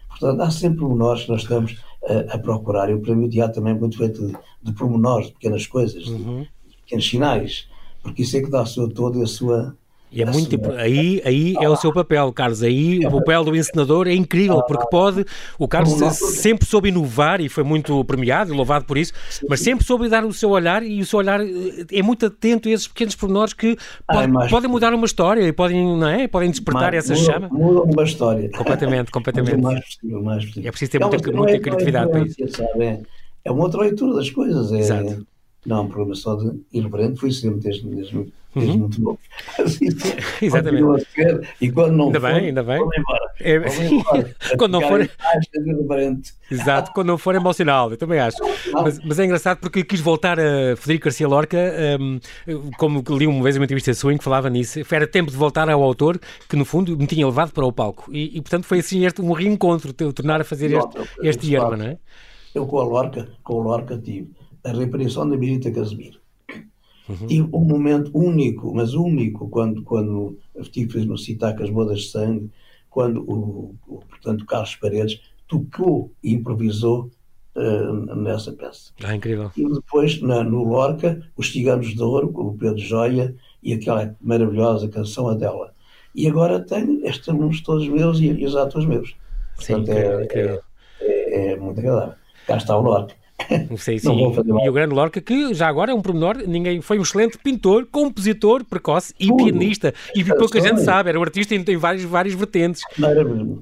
Portanto, 0.10 0.42
há 0.42 0.52
sempre 0.52 0.80
pormenores 0.80 1.24
que 1.24 1.32
nós 1.32 1.42
estamos 1.42 1.82
a, 2.08 2.36
a, 2.36 2.38
procurar. 2.38 2.90
E 2.90 2.98
para 3.00 3.16
mim 3.16 3.26
o 3.26 3.30
teatro 3.30 3.56
também 3.56 3.74
é 3.74 3.80
muito 3.80 3.98
feito 3.98 4.26
de, 4.26 4.38
de 4.62 4.74
pormenores, 4.74 5.28
de 5.28 5.34
pequenas 5.34 5.68
coisas, 5.68 6.08
uhum. 6.08 6.42
de, 6.42 6.70
de 6.70 6.78
pequenos 6.78 7.10
sinais, 7.10 7.68
porque 8.02 8.24
isso 8.24 8.38
é 8.38 8.42
que 8.42 8.50
dá 8.50 8.62
o 8.62 8.66
seu 8.66 8.90
todo 8.90 9.20
e 9.20 9.24
a 9.24 9.28
sua, 9.28 9.76
E 10.14 10.22
é 10.22 10.26
muito 10.26 10.72
aí, 10.74 11.22
aí 11.26 11.56
é 11.60 11.68
o 11.68 11.76
seu 11.76 11.92
papel, 11.92 12.32
Carlos. 12.32 12.62
Aí 12.62 13.04
o 13.04 13.12
papel 13.12 13.44
do 13.44 13.56
encenador 13.56 14.08
é 14.08 14.14
incrível, 14.14 14.62
porque 14.62 14.86
pode. 14.90 15.26
O 15.58 15.68
Carlos 15.68 15.94
sempre 16.18 16.68
soube 16.68 16.90
inovar 16.90 17.42
e 17.42 17.50
foi 17.50 17.64
muito 17.64 18.06
premiado 18.06 18.54
e 18.54 18.56
louvado 18.56 18.86
por 18.86 18.96
isso, 18.96 19.12
mas 19.50 19.60
sempre 19.62 19.84
soube 19.84 20.08
dar 20.08 20.24
o 20.24 20.32
seu 20.32 20.52
olhar 20.52 20.84
e 20.84 21.02
o 21.02 21.06
seu 21.06 21.18
olhar 21.18 21.42
eh, 21.42 21.86
é 21.92 22.04
muito 22.04 22.28
atento 22.28 22.70
a 22.70 22.72
esses 22.72 22.88
pequenos 22.88 23.16
pormenores 23.16 23.54
que 23.54 23.76
ah, 24.08 24.14
pode, 24.14 24.46
é 24.46 24.50
podem 24.50 24.70
mudar 24.70 24.94
uma 24.94 25.06
história 25.06 25.42
e 25.42 25.52
podem, 25.52 25.98
não 25.98 26.08
é? 26.08 26.28
podem 26.28 26.52
despertar 26.52 26.92
mais, 26.92 27.10
essa 27.10 27.20
muda, 27.20 27.34
chama. 27.34 27.50
Muda 27.50 27.82
uma 27.82 28.04
história. 28.04 28.50
Completamente, 28.52 29.12
completamente. 29.12 29.62
mais 29.62 29.84
possível, 29.84 30.22
mais 30.22 30.46
possível. 30.46 30.68
É 30.68 30.72
preciso 30.72 30.92
ter 30.92 31.02
é 31.02 31.06
muita, 31.06 31.32
muita 31.32 31.60
criatividade 31.60 32.12
para 32.12 32.24
isso. 32.24 32.36
Sabe? 32.50 32.84
É, 32.84 33.02
é 33.46 33.52
uma 33.52 33.64
outra 33.64 33.82
leitura 33.82 34.14
das 34.14 34.30
coisas. 34.30 34.72
É, 34.72 34.78
Exato. 34.78 35.26
Não 35.66 35.78
é 35.78 35.82
um 35.82 35.88
problema 35.88 36.14
só 36.14 36.36
de 36.36 36.52
irreverente, 36.72 37.20
fui 37.20 37.32
sempre 37.32 37.62
desde, 37.62 37.88
desde 37.88 38.32
uhum. 38.56 38.78
muito 38.78 39.02
novo. 39.02 39.20
Exatamente. 40.42 41.08
Ser, 41.14 41.48
e 41.60 41.72
quando 41.72 41.96
não 41.96 42.06
ainda 42.08 42.20
for, 42.20 42.34
bem, 42.34 42.46
ainda 42.46 42.64
bem. 42.64 42.80
Vamos 42.80 42.98
embora. 42.98 43.32
É... 43.40 43.56
Embora. 43.86 44.36
quando 44.58 44.72
não 44.72 44.82
for. 44.82 45.10
Exato, 46.52 46.92
quando 46.94 47.08
não 47.08 47.18
for 47.18 47.36
emocional, 47.36 47.92
eu 47.92 47.98
também 47.98 48.20
acho. 48.20 48.38
Mas, 48.74 49.00
mas, 49.04 49.20
é 49.20 49.26
engraçado 49.26 49.60
porque 49.60 49.84
quis 49.84 50.00
voltar 50.00 50.40
a 50.40 50.76
Federico 50.76 51.06
Garcia 51.06 51.28
Lorca, 51.28 51.58
um, 52.00 52.20
como 52.78 53.04
li 53.10 53.26
uma 53.26 53.44
vez 53.44 53.56
uma 53.56 53.66
entrevista 53.66 53.94
sua 53.94 54.14
em 54.14 54.18
que 54.18 54.24
falava 54.24 54.50
nisso, 54.50 54.80
era 54.92 55.08
tempo 55.08 55.32
de 55.32 55.38
voltar 55.38 55.68
ao 55.70 55.82
autor 55.82 56.20
que, 56.48 56.56
no 56.56 56.66
fundo, 56.66 56.96
me 56.98 57.08
tinha 57.08 57.26
levado 57.26 57.52
para 57.52 57.66
o 57.66 57.72
palco. 57.72 58.12
E, 58.14 58.38
e 58.38 58.42
portanto, 58.42 58.66
foi 58.66 58.80
assim 58.80 59.06
este, 59.06 59.22
um 59.22 59.32
reencontro, 59.32 59.94
tornar 59.94 60.42
a 60.42 60.44
fazer 60.44 60.72
este, 60.72 61.10
este 61.24 61.52
yerma, 61.54 61.76
não 61.76 61.86
é? 61.86 61.98
Eu 62.54 62.68
com 62.68 62.80
a 62.80 62.84
Lorca, 62.84 63.28
com 63.44 63.62
a 63.62 63.64
Lorca 63.64 63.98
tive 63.98 64.30
a 64.64 64.72
reaparição 64.72 65.28
da 65.28 65.36
Mirita 65.36 65.72
Casimiro 65.72 66.23
Uhum. 67.08 67.28
Tive 67.28 67.50
um 67.54 67.66
momento 67.66 68.12
único, 68.14 68.74
mas 68.74 68.94
único, 68.94 69.50
quando, 69.50 69.84
quando 69.84 70.38
estive 70.56 71.06
no 71.06 71.18
Citac 71.18 71.62
as 71.62 71.70
Bodas 71.70 72.02
de 72.02 72.10
Sangue, 72.10 72.50
quando 72.90 73.22
o, 73.30 73.76
o, 73.88 74.00
portanto, 74.08 74.46
Carlos 74.46 74.76
Paredes 74.76 75.22
tocou 75.48 76.12
e 76.24 76.34
improvisou 76.34 77.12
uh, 77.56 78.16
nessa 78.16 78.52
peça. 78.54 78.92
Ah, 79.04 79.16
incrível. 79.16 79.52
E 79.58 79.68
depois, 79.68 80.22
na, 80.22 80.44
no 80.44 80.64
Lorca, 80.64 81.22
Os 81.36 81.52
Ciganos 81.52 81.94
de 81.94 82.02
Ouro, 82.02 82.32
com 82.32 82.44
o 82.44 82.58
Pedro 82.58 82.80
Joia, 82.80 83.36
e 83.62 83.74
aquela 83.74 84.16
maravilhosa 84.22 84.88
canção 84.88 85.28
Adela. 85.28 85.74
E 86.16 86.28
agora 86.28 86.60
tenho 86.60 87.06
estes 87.06 87.28
alunos 87.28 87.62
todos 87.62 87.88
meus 87.88 88.20
e, 88.20 88.28
e 88.28 88.46
os 88.46 88.56
atores 88.56 88.88
meus. 88.88 89.16
Sim, 89.58 89.76
Portanto, 89.76 89.92
incrível, 89.92 90.20
é, 90.20 90.24
incrível. 90.24 90.62
É, 91.02 91.06
é, 91.06 91.52
é 91.52 91.56
muito 91.58 91.80
agradável. 91.80 92.16
Cá 92.46 92.58
está 92.58 92.78
o 92.78 92.82
Lorca. 92.82 93.16
Sei, 93.78 94.00
sim. 94.00 94.34
E 94.64 94.70
o 94.70 94.74
grande 94.74 94.94
Lorca, 94.94 95.22
que 95.22 95.54
já 95.54 95.68
agora 95.68 95.92
é 95.92 95.94
um 95.94 96.02
pormenor, 96.02 96.38
ninguém 96.48 96.82
foi 96.82 97.00
um 97.00 97.02
excelente 97.02 97.38
pintor, 97.38 97.86
compositor 97.92 98.64
precoce 98.64 99.14
e 99.20 99.34
pianista. 99.34 99.94
E 100.16 100.24
pouca 100.24 100.62
gente 100.62 100.82
sabe, 100.82 101.10
era 101.10 101.20
um 101.20 101.24
artista 101.24 101.56
em, 101.56 101.64
em 101.68 101.78
várias, 101.78 102.04
várias 102.04 102.34
vertentes. 102.34 102.82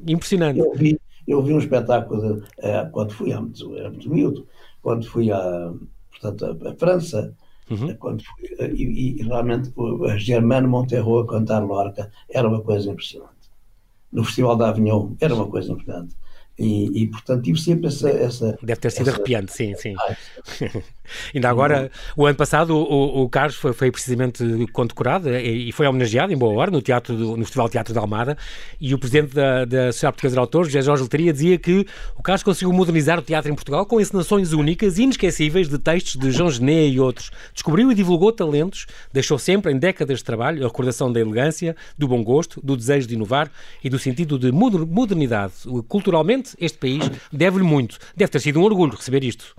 Impressionante. 0.07 0.59
Eu 0.59 0.73
vi, 0.73 0.99
eu 1.27 1.41
vi 1.41 1.53
um 1.53 1.59
espetáculo 1.59 2.35
de, 2.35 2.43
é, 2.59 2.85
quando 2.91 3.13
fui, 3.13 3.31
era 3.31 3.89
muito 3.89 4.09
miúdo, 4.09 4.47
quando 4.81 5.05
fui 5.05 5.31
a, 5.31 5.71
portanto, 6.11 6.45
a, 6.45 6.69
a 6.69 6.75
França, 6.75 7.33
Uhum. 7.71 7.95
Quando 7.95 8.21
fui, 8.21 8.49
e, 8.73 9.21
e, 9.21 9.23
realmente 9.23 9.71
a 10.09 10.17
Germano 10.17 10.67
Monterro 10.67 11.19
a 11.19 11.27
cantar 11.27 11.63
Lorca 11.63 12.11
era 12.29 12.45
uma 12.45 12.61
coisa 12.61 12.91
impressionante. 12.91 13.31
No 14.11 14.25
Festival 14.25 14.57
da 14.57 14.69
Avignon 14.69 15.11
era 15.21 15.33
uma 15.33 15.47
coisa 15.47 15.71
impressionante. 15.71 16.13
E, 16.61 17.03
e, 17.03 17.07
portanto 17.07 17.43
tive 17.43 17.59
sempre 17.59 17.87
essa. 17.87 18.09
essa 18.09 18.57
Deve 18.61 18.79
ter 18.79 18.91
sido 18.91 19.09
essa... 19.09 19.17
arrepiante, 19.17 19.51
sim, 19.51 19.75
sim. 19.75 19.95
Ainda 21.33 21.49
agora, 21.49 21.91
o 22.15 22.25
ano 22.25 22.35
passado, 22.35 22.75
o, 22.75 23.23
o 23.23 23.29
Carlos 23.29 23.55
foi, 23.55 23.73
foi, 23.73 23.91
precisamente 23.91 24.43
condecorado 24.71 25.29
e, 25.29 25.69
e, 25.69 25.71
foi 25.71 25.87
homenageado 25.87 26.33
em 26.33 26.37
boa 26.37 26.53
hora 26.53 26.71
no, 26.71 26.81
teatro 26.81 27.15
do, 27.15 27.37
no 27.37 27.43
Festival 27.43 27.69
Teatro 27.69 27.93
de 27.93 27.99
Almada. 27.99 28.37
E 28.79 28.93
o 28.93 28.99
presidente 28.99 29.33
da, 29.33 29.65
da 29.65 29.91
Sociedade 29.91 30.13
Portuguesa 30.13 30.35
de 30.35 30.39
Autores, 30.39 30.67
José 30.71 30.81
Jorge 30.81 31.03
Leteria, 31.03 31.33
dizia 31.33 31.57
que 31.57 31.85
o 32.17 32.23
Carlos 32.23 32.43
conseguiu 32.43 32.73
modernizar 32.73 33.19
o 33.19 33.21
teatro 33.21 33.51
em 33.51 33.55
Portugal 33.55 33.85
com 33.85 33.99
encenações 33.99 34.53
únicas 34.53 34.97
e 34.97 35.03
inesquecíveis 35.03 35.67
de 35.67 35.77
textos 35.77 36.15
de 36.15 36.31
João 36.31 36.49
Gené 36.49 36.87
e 36.87 36.99
outros. 36.99 37.31
Descobriu 37.53 37.91
e 37.91 37.95
divulgou 37.95 38.31
talentos, 38.31 38.85
deixou 39.11 39.37
sempre 39.37 39.71
em 39.71 39.77
décadas 39.77 40.19
de 40.19 40.23
trabalho 40.23 40.63
a 40.63 40.67
recordação 40.67 41.11
da 41.11 41.19
elegância, 41.19 41.75
do 41.97 42.07
bom 42.07 42.23
gosto, 42.23 42.59
do 42.63 42.75
desejo 42.75 43.07
de 43.07 43.15
inovar 43.15 43.51
e 43.83 43.89
do 43.89 43.99
sentido 43.99 44.37
de 44.37 44.51
modernidade. 44.51 45.53
Culturalmente, 45.87 46.55
este 46.59 46.77
país 46.77 47.09
deve-lhe 47.31 47.63
muito. 47.63 47.97
Deve 48.15 48.31
ter 48.31 48.39
sido 48.39 48.59
um 48.59 48.63
orgulho 48.63 48.95
receber 48.95 49.23
isto. 49.23 49.55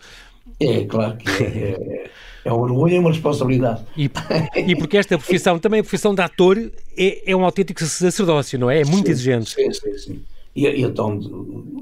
É, 0.61 0.85
claro 0.85 1.17
que 1.17 1.31
é. 1.43 1.47
é, 1.47 2.11
é 2.45 2.53
um 2.53 2.61
orgulho 2.61 2.95
e 2.95 2.99
uma 2.99 3.11
responsabilidade. 3.11 3.83
E, 3.97 4.11
e, 4.67 4.77
porque 4.77 4.97
esta 4.97 5.17
profissão, 5.17 5.59
também 5.59 5.81
a 5.81 5.83
profissão 5.83 6.15
de 6.15 6.23
ator, 6.23 6.59
é, 6.97 7.31
é 7.31 7.37
um 7.37 7.45
autêntico 7.45 7.85
sacerdócio, 7.85 8.59
não 8.59 8.71
é? 8.71 8.81
É 8.81 8.85
muito 8.85 9.07
sim, 9.07 9.12
exigente. 9.12 9.51
Sim, 9.51 9.73
sim, 9.73 9.99
sim. 9.99 10.23
E, 10.55 10.67
e, 10.67 10.83
então, 10.83 11.19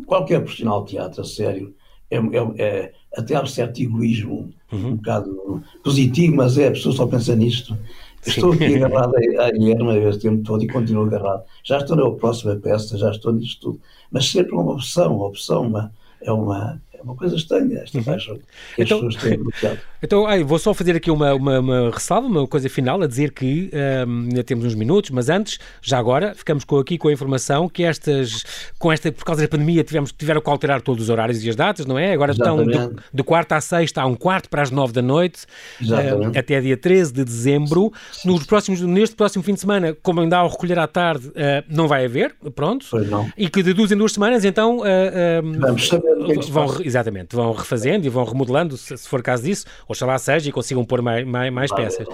qualquer 0.07 0.41
profissional 0.41 0.85
de 0.85 0.93
teatro, 0.93 1.23
a 1.23 1.25
sério, 1.25 1.75
é, 2.11 2.17
é, 2.17 2.63
é 2.63 2.93
até 3.17 3.35
há 3.35 3.43
um 3.43 3.47
certo 3.47 3.81
egoísmo, 3.81 4.53
uhum. 4.71 4.89
um 4.89 4.97
bocado 4.97 5.63
positivo, 5.83 6.37
mas 6.37 6.57
é, 6.59 6.69
a 6.69 6.73
pessoa 6.73 6.95
só 6.95 7.07
pensa 7.07 7.35
nisto. 7.35 7.77
Estou 8.25 8.53
aqui 8.53 8.77
agarrado 8.77 9.15
a 9.17 9.51
Guilherme 9.51 9.99
este 10.09 10.23
tempo 10.23 10.43
todo 10.43 10.63
e 10.63 10.69
continuo 10.69 11.07
agarrado. 11.07 11.43
Já 11.65 11.79
estou 11.79 11.97
na 11.97 12.11
próxima 12.11 12.55
peça, 12.57 12.99
já 12.99 13.11
estou 13.11 13.33
nisto 13.33 13.61
tudo. 13.61 13.81
Mas 14.11 14.31
sempre 14.31 14.53
uma 14.53 14.73
opção, 14.73 15.17
uma 15.17 15.27
opção, 15.27 15.63
uma, 15.67 15.93
é 16.21 16.31
uma, 16.31 16.81
é 17.01 17.03
uma 17.03 17.17
coisa 17.17 17.35
estranha 17.35 17.79
esta 17.79 17.99
uhum. 17.99 18.05
paixão 18.05 18.39
que 18.77 18.83
então, 18.83 18.99
as 18.99 19.15
pessoas 19.15 19.23
têm 19.23 19.43
bloqueado. 19.43 19.79
Então, 20.03 20.27
ai, 20.27 20.43
vou 20.43 20.59
só 20.59 20.73
fazer 20.73 20.97
aqui 20.97 21.11
uma, 21.11 21.35
uma, 21.35 21.61
uma, 21.61 21.91
ressalva, 21.91 22.27
uma 22.27 22.47
coisa 22.47 22.71
final, 22.71 23.03
a 23.03 23.07
dizer 23.07 23.33
que 23.33 23.71
um, 24.09 24.29
ainda 24.31 24.43
temos 24.43 24.65
uns 24.65 24.75
minutos, 24.75 25.11
mas 25.11 25.29
antes, 25.29 25.59
já 25.83 25.99
agora, 25.99 26.35
ficamos 26.35 26.65
com, 26.65 26.79
aqui 26.79 26.97
com 26.97 27.09
a 27.09 27.13
informação 27.13 27.69
que 27.69 27.85
estas, 27.85 28.43
com 28.79 28.91
esta, 28.91 29.13
por 29.13 29.27
causa 29.27 29.43
da 29.43 29.49
pandemia, 29.49 29.85
tivemos, 29.85 30.11
tiveram 30.11 30.41
que 30.41 30.49
alterar 30.49 30.81
todos 30.81 31.05
os 31.05 31.11
horários 31.11 31.45
e 31.45 31.51
as 31.51 31.55
datas, 31.55 31.85
não 31.85 31.99
é? 31.99 32.15
Agora 32.15 32.33
Exatamente. 32.33 32.71
estão 32.71 32.89
de, 32.95 32.97
de 33.13 33.23
quarta 33.23 33.57
a 33.57 33.61
sexta, 33.61 34.01
há 34.01 34.07
um 34.07 34.15
quarto 34.15 34.49
para 34.49 34.63
as 34.63 34.71
nove 34.71 34.95
da 34.95 35.03
noite, 35.03 35.45
uh, 35.83 36.39
até 36.39 36.59
dia 36.63 36.79
13 36.79 37.13
de 37.13 37.23
dezembro. 37.23 37.93
Nos 38.25 38.47
próximos, 38.47 38.81
neste 38.81 39.15
próximo 39.15 39.45
fim 39.45 39.53
de 39.53 39.61
semana, 39.61 39.95
como 40.03 40.23
ainda 40.23 40.39
há 40.39 40.45
o 40.47 40.49
recolher 40.49 40.79
à 40.79 40.87
tarde, 40.87 41.29
uh, 41.29 41.33
não 41.69 41.87
vai 41.87 42.07
haver, 42.07 42.35
pronto. 42.55 42.87
E 43.37 43.51
que 43.51 43.63
de 43.63 43.75
duas 43.75 43.93
em 43.93 43.99
duas 43.99 44.13
semanas, 44.13 44.47
então, 44.47 44.79
uh, 44.79 45.61
Vamos 45.61 45.89
saber 45.89 46.11
é 46.31 46.35
vão, 46.51 46.67
Exatamente, 46.91 47.37
vão 47.37 47.53
refazendo 47.53 48.05
e 48.05 48.09
vão 48.09 48.25
remodelando, 48.25 48.77
se, 48.77 48.97
se 48.97 49.09
for 49.09 49.23
caso 49.23 49.45
disso, 49.45 49.65
oxalá 49.87 50.19
seja 50.19 50.49
e 50.49 50.53
consigam 50.53 50.85
pôr 50.85 51.01
mais, 51.01 51.25
mais, 51.25 51.53
mais 51.53 51.73
peças. 51.73 52.05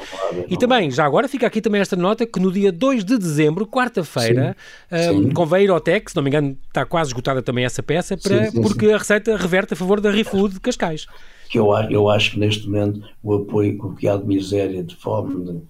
E 0.50 0.56
também, 0.58 0.90
já 0.90 1.06
agora 1.06 1.26
fica 1.28 1.46
aqui 1.46 1.62
também 1.62 1.80
esta 1.80 1.96
nota 1.96 2.26
que 2.26 2.38
no 2.38 2.52
dia 2.52 2.70
2 2.70 3.02
de 3.02 3.16
dezembro, 3.16 3.66
quarta-feira, 3.66 4.54
um, 5.14 5.30
convém 5.32 5.64
ir 5.64 5.70
ao 5.70 5.80
TEC, 5.80 6.10
se 6.10 6.16
não 6.16 6.22
me 6.22 6.28
engano 6.28 6.56
está 6.68 6.84
quase 6.84 7.08
esgotada 7.08 7.42
também 7.42 7.64
essa 7.64 7.82
peça, 7.82 8.18
para, 8.18 8.44
sim, 8.44 8.50
sim, 8.50 8.62
porque 8.62 8.86
sim. 8.86 8.92
a 8.92 8.98
receita 8.98 9.36
reverte 9.36 9.72
a 9.72 9.76
favor 9.76 9.98
da 9.98 10.10
ReFood 10.10 10.54
de 10.54 10.60
Cascais. 10.60 11.06
Que 11.48 11.58
eu, 11.58 11.72
eu 11.88 12.10
acho 12.10 12.32
que 12.32 12.38
neste 12.38 12.66
momento 12.66 13.02
o 13.22 13.34
apoio 13.34 13.94
que 13.94 14.06
há 14.06 14.16
de 14.18 14.26
miséria, 14.26 14.84
de 14.84 14.94
fome, 14.94 15.42
de, 15.42 15.60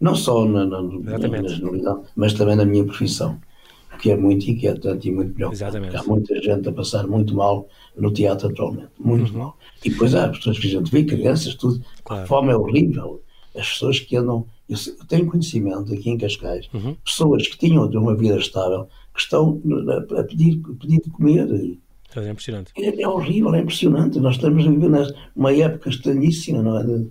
não 0.00 0.14
só 0.14 0.46
na, 0.46 0.64
na, 0.64 0.80
na, 0.80 1.18
na 1.18 1.48
generalidade, 1.48 2.00
mas 2.16 2.32
também 2.32 2.56
na 2.56 2.64
minha 2.64 2.84
profissão 2.84 3.38
que 3.98 4.10
é 4.10 4.16
muito 4.16 4.48
inquietante 4.50 5.08
e 5.08 5.12
muito 5.12 5.34
preocupante. 5.34 5.96
Há 5.96 6.02
muita 6.04 6.40
gente 6.42 6.68
a 6.68 6.72
passar 6.72 7.06
muito 7.06 7.34
mal 7.34 7.68
no 7.96 8.12
teatro 8.12 8.48
atualmente, 8.48 8.90
muito 8.98 9.32
uhum. 9.32 9.38
mal. 9.38 9.58
E 9.84 9.90
depois 9.90 10.14
há 10.14 10.28
pessoas 10.28 10.58
que 10.58 10.66
a 10.66 10.70
gente 10.70 10.90
vê, 10.90 11.04
crianças, 11.04 11.54
tudo. 11.54 11.82
Claro. 12.04 12.24
A 12.24 12.26
fome 12.26 12.52
é 12.52 12.56
horrível. 12.56 13.22
As 13.56 13.68
pessoas 13.68 14.00
que 14.00 14.16
andam. 14.16 14.46
Eu 14.68 14.78
tenho 15.06 15.26
conhecimento 15.26 15.92
aqui 15.92 16.08
em 16.08 16.16
Cascais, 16.16 16.68
uhum. 16.72 16.96
pessoas 17.04 17.46
que 17.46 17.58
tinham 17.58 17.88
de 17.88 17.98
uma 17.98 18.16
vida 18.16 18.38
estável, 18.38 18.88
que 19.14 19.20
estão 19.20 19.60
a 20.18 20.22
pedir, 20.22 20.60
a 20.64 20.80
pedir 20.80 21.02
de 21.02 21.10
comer. 21.10 21.78
É 22.16 22.30
impressionante. 22.30 22.72
É, 22.78 23.02
é, 23.02 23.08
horrível, 23.08 23.54
é 23.54 23.60
impressionante. 23.60 24.18
Nós 24.18 24.36
estamos 24.36 24.66
a 24.66 24.70
viver 24.70 24.90
numa 25.36 25.52
época 25.52 25.90
estranhíssima, 25.90 26.62
não 26.62 26.78
é? 26.78 27.06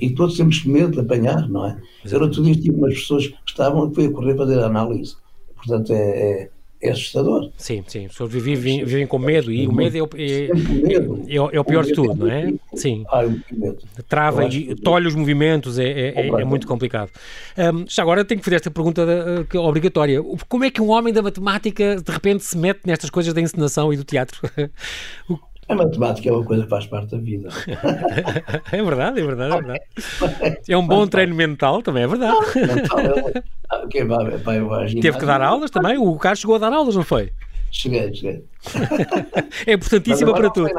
E 0.00 0.10
todos 0.10 0.36
temos 0.36 0.64
medo 0.64 0.92
de 0.92 1.00
apanhar, 1.00 1.48
não 1.48 1.66
é? 1.66 1.80
Eu 2.04 2.20
outro 2.20 2.42
dia 2.42 2.54
tive 2.54 2.76
umas 2.76 2.94
pessoas 2.94 3.26
que 3.28 3.36
estavam, 3.46 3.92
foi 3.92 4.06
a 4.06 4.10
correr 4.10 4.36
fazer 4.36 4.58
a 4.58 4.66
análise 4.66 5.16
Portanto, 5.66 5.92
é, 5.92 5.96
é, 5.96 6.48
é 6.82 6.90
assustador. 6.90 7.50
Sim, 7.56 7.82
sim. 7.86 8.06
As 8.06 8.12
pessoas 8.12 8.32
vivem, 8.32 8.84
vivem 8.84 9.06
com 9.06 9.18
medo 9.18 9.50
e 9.50 9.66
o 9.66 9.72
medo 9.72 9.96
é 9.96 10.02
o, 10.02 10.08
é, 10.16 10.44
é, 11.34 11.56
é 11.56 11.60
o 11.60 11.64
pior 11.64 11.84
de 11.84 11.92
tudo, 11.92 12.14
não 12.14 12.30
é? 12.30 12.52
Sim. 12.74 13.04
Trava 14.08 14.44
e 14.46 14.74
tolhe 14.74 15.06
os 15.06 15.14
movimentos, 15.14 15.78
é, 15.78 16.28
é, 16.28 16.44
muito 16.44 16.66
complicado. 16.66 17.10
Um, 17.56 17.86
já 17.88 18.02
agora 18.02 18.24
tenho 18.24 18.40
que 18.40 18.44
fazer 18.44 18.56
esta 18.56 18.70
pergunta 18.70 19.02
uh, 19.02 19.58
obrigatória. 19.60 20.22
Como 20.48 20.64
é 20.64 20.70
que 20.70 20.82
um 20.82 20.90
homem 20.90 21.12
da 21.12 21.22
matemática 21.22 21.96
de 21.96 22.12
repente 22.12 22.44
se 22.44 22.56
mete 22.58 22.80
nestas 22.86 23.08
coisas 23.08 23.32
da 23.32 23.40
encenação 23.40 23.92
e 23.92 23.96
do 23.96 24.04
teatro? 24.04 24.40
A 25.68 25.74
matemática 25.74 26.28
é 26.28 26.32
uma 26.32 26.44
coisa 26.44 26.64
que 26.64 26.68
faz 26.68 26.86
parte 26.86 27.12
da 27.12 27.18
vida. 27.18 27.48
é 28.72 28.82
verdade, 28.82 29.20
é 29.20 29.24
verdade, 29.24 29.54
é 29.54 29.62
verdade. 29.62 30.60
É 30.68 30.76
um 30.76 30.86
bom 30.86 31.06
treino 31.06 31.34
mental, 31.34 31.82
também 31.82 32.02
é 32.02 32.06
verdade. 32.06 32.36
É, 33.94 34.04
vai 34.04 34.86
Teve 35.00 35.18
que 35.18 35.26
dar 35.26 35.40
aulas 35.40 35.70
também? 35.70 35.96
O 35.98 36.16
Carlos 36.18 36.40
chegou 36.40 36.56
a 36.56 36.58
dar 36.58 36.72
aulas, 36.72 36.96
não 36.96 37.02
foi? 37.02 37.32
Cheguei, 37.74 38.14
cheguei. 38.14 38.44
é 39.66 39.72
importantíssima 39.72 40.32
para 40.32 40.48
tudo. 40.48 40.70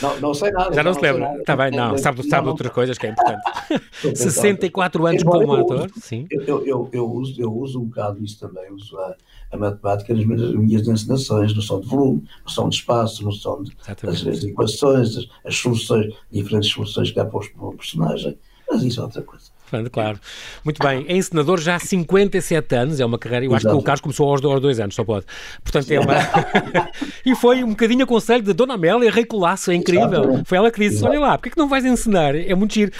Não, 0.00 0.20
não, 0.20 0.34
sei 0.34 0.52
nada. 0.52 0.72
Já 0.72 0.84
não, 0.84 0.94
se 0.94 1.00
lembra? 1.00 1.34
Está 1.36 1.56
bem, 1.56 1.72
não. 1.72 1.98
Sabe, 1.98 2.22
sabe 2.28 2.44
não, 2.44 2.52
outras 2.52 2.70
coisas 2.70 2.96
que 2.96 3.08
é 3.08 3.10
importante. 3.10 3.42
64 4.14 5.06
anos 5.06 5.22
como 5.24 5.52
ator, 5.52 5.90
sim. 6.00 6.28
Eu, 6.30 6.64
eu, 6.64 6.88
eu, 6.92 7.10
uso, 7.10 7.42
eu 7.42 7.52
uso 7.52 7.80
um 7.80 7.86
bocado 7.86 8.22
isso 8.22 8.38
também. 8.38 8.70
Uso 8.70 8.96
a, 8.98 9.16
a 9.50 9.56
matemática 9.56 10.14
nas 10.14 10.24
minhas, 10.24 10.54
minhas 10.54 10.88
encenações, 10.88 11.54
noção 11.54 11.80
de 11.80 11.86
volume, 11.86 12.24
noção 12.44 12.68
de 12.68 12.76
espaço, 12.76 13.24
noção 13.24 13.62
de, 13.62 13.72
das, 14.02 14.44
equações, 14.44 15.16
as, 15.16 15.26
as 15.44 15.56
soluções, 15.56 16.14
diferentes 16.30 16.70
soluções 16.70 17.10
que 17.10 17.18
há 17.18 17.24
para 17.24 17.38
o 17.38 17.76
personagem. 17.76 18.38
Mas 18.70 18.82
isso 18.82 19.00
é 19.00 19.04
outra 19.04 19.22
coisa. 19.22 19.57
Claro. 19.92 20.18
Muito 20.64 20.82
bem. 20.82 21.04
É 21.08 21.16
encenador 21.16 21.60
já 21.60 21.76
há 21.76 21.78
57 21.78 22.74
anos, 22.74 23.00
é 23.00 23.04
uma 23.04 23.18
carreira. 23.18 23.46
Eu 23.46 23.54
acho 23.54 23.66
Exato. 23.66 23.76
que 23.76 23.82
o 23.82 23.84
Carlos 23.84 24.00
começou 24.00 24.30
aos, 24.30 24.44
aos 24.44 24.60
dois 24.60 24.80
anos, 24.80 24.94
só 24.94 25.04
pode. 25.04 25.26
Portanto, 25.62 25.90
é 25.90 26.00
uma. 26.00 26.14
e 27.24 27.34
foi 27.34 27.62
um 27.62 27.70
bocadinho 27.70 28.04
a 28.04 28.06
conselho 28.06 28.42
de 28.42 28.52
Dona 28.52 28.74
Amélia 28.74 29.10
Rei 29.10 29.24
Colasso, 29.24 29.70
é 29.70 29.74
incrível. 29.74 30.24
Exato. 30.24 30.44
Foi 30.44 30.58
ela 30.58 30.70
que 30.70 30.80
disse: 30.80 30.96
Exato. 30.96 31.12
Olha 31.12 31.20
lá, 31.20 31.38
porque 31.38 31.48
é 31.48 31.52
que 31.52 31.58
não 31.58 31.68
vais 31.68 31.84
encenar? 31.84 32.34
É 32.34 32.54
muito 32.54 32.74
giro. 32.74 32.92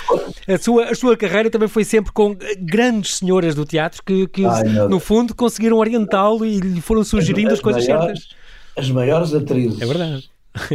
A 0.47 0.59
sua, 0.59 0.85
a 0.85 0.95
sua 0.95 1.17
carreira 1.17 1.51
também 1.51 1.69
foi 1.69 1.85
sempre 1.85 2.13
com 2.13 2.37
grandes 2.59 3.17
senhoras 3.17 3.55
do 3.55 3.65
teatro 3.65 4.03
que, 4.05 4.27
que 4.29 4.45
Ai, 4.45 4.65
no 4.89 5.01
fundo, 5.01 5.35
conseguiram 5.35 5.77
orientá-lo 5.79 6.45
e 6.45 6.59
lhe 6.59 6.81
foram 6.81 7.05
sugerindo 7.05 7.49
as, 7.49 7.55
as 7.55 7.61
coisas 7.61 7.87
maiores, 7.87 8.21
certas. 8.23 8.37
As 8.77 8.91
maiores 8.91 9.35
atrizes. 9.35 9.81
É 9.81 9.87
verdade. 9.87 10.31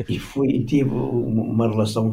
E, 0.07 0.19
fui, 0.19 0.49
e 0.49 0.65
tive 0.65 0.91
uma 0.91 1.69
relação 1.69 2.11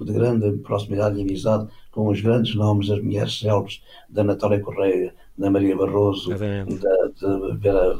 de 0.00 0.12
grande 0.12 0.58
proximidade 0.58 1.18
e 1.18 1.22
amizade 1.22 1.68
com 1.94 2.08
os 2.08 2.20
grandes 2.20 2.56
nomes 2.56 2.88
das 2.88 3.00
mulheres 3.00 3.38
célebres, 3.38 3.80
da 4.08 4.24
Natália 4.24 4.58
Correia, 4.58 5.14
da 5.38 5.48
Maria 5.48 5.76
Barroso, 5.76 6.30
da, 6.30 6.36
da, 6.36 7.54
Vera, 7.54 7.94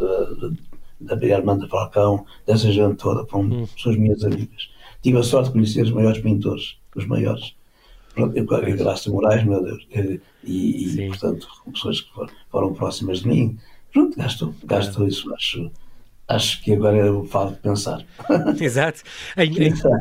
da, 1.00 1.14
da 1.14 1.36
Armanda 1.36 1.68
Falcão, 1.68 2.26
dessa 2.44 2.72
gente 2.72 2.96
toda, 2.96 3.24
foram 3.26 3.44
hum. 3.44 3.66
pessoas 3.66 3.96
minhas 3.96 4.24
amigas. 4.24 4.68
Tive 5.00 5.18
a 5.18 5.22
sorte 5.22 5.46
de 5.46 5.52
conhecer 5.52 5.82
os 5.82 5.92
maiores 5.92 6.20
pintores, 6.20 6.76
os 6.96 7.06
maiores. 7.06 7.54
Pronto, 8.14 8.36
eu, 8.36 8.44
eu, 8.44 8.76
Graça 8.76 9.10
Moraes, 9.10 9.44
meu 9.44 9.62
Deus, 9.62 9.86
e, 10.42 11.02
e 11.02 11.08
portanto, 11.08 11.46
pessoas 11.72 12.00
que 12.00 12.12
foram, 12.12 12.30
foram, 12.50 12.74
próximas 12.74 13.20
de 13.20 13.28
mim. 13.28 13.58
Pronto, 13.92 14.16
gasto, 14.16 14.54
gasto 14.64 15.04
é. 15.04 15.06
isso, 15.06 15.32
acho 15.34 15.70
acho 16.26 16.62
que 16.62 16.72
agora 16.72 16.96
é 16.96 17.10
o 17.10 17.24
falo 17.24 17.50
de 17.50 17.58
pensar. 17.58 18.04
Exato. 18.60 19.02
Em, 19.36 19.52
e 19.52 19.68
ensinar. 19.68 20.00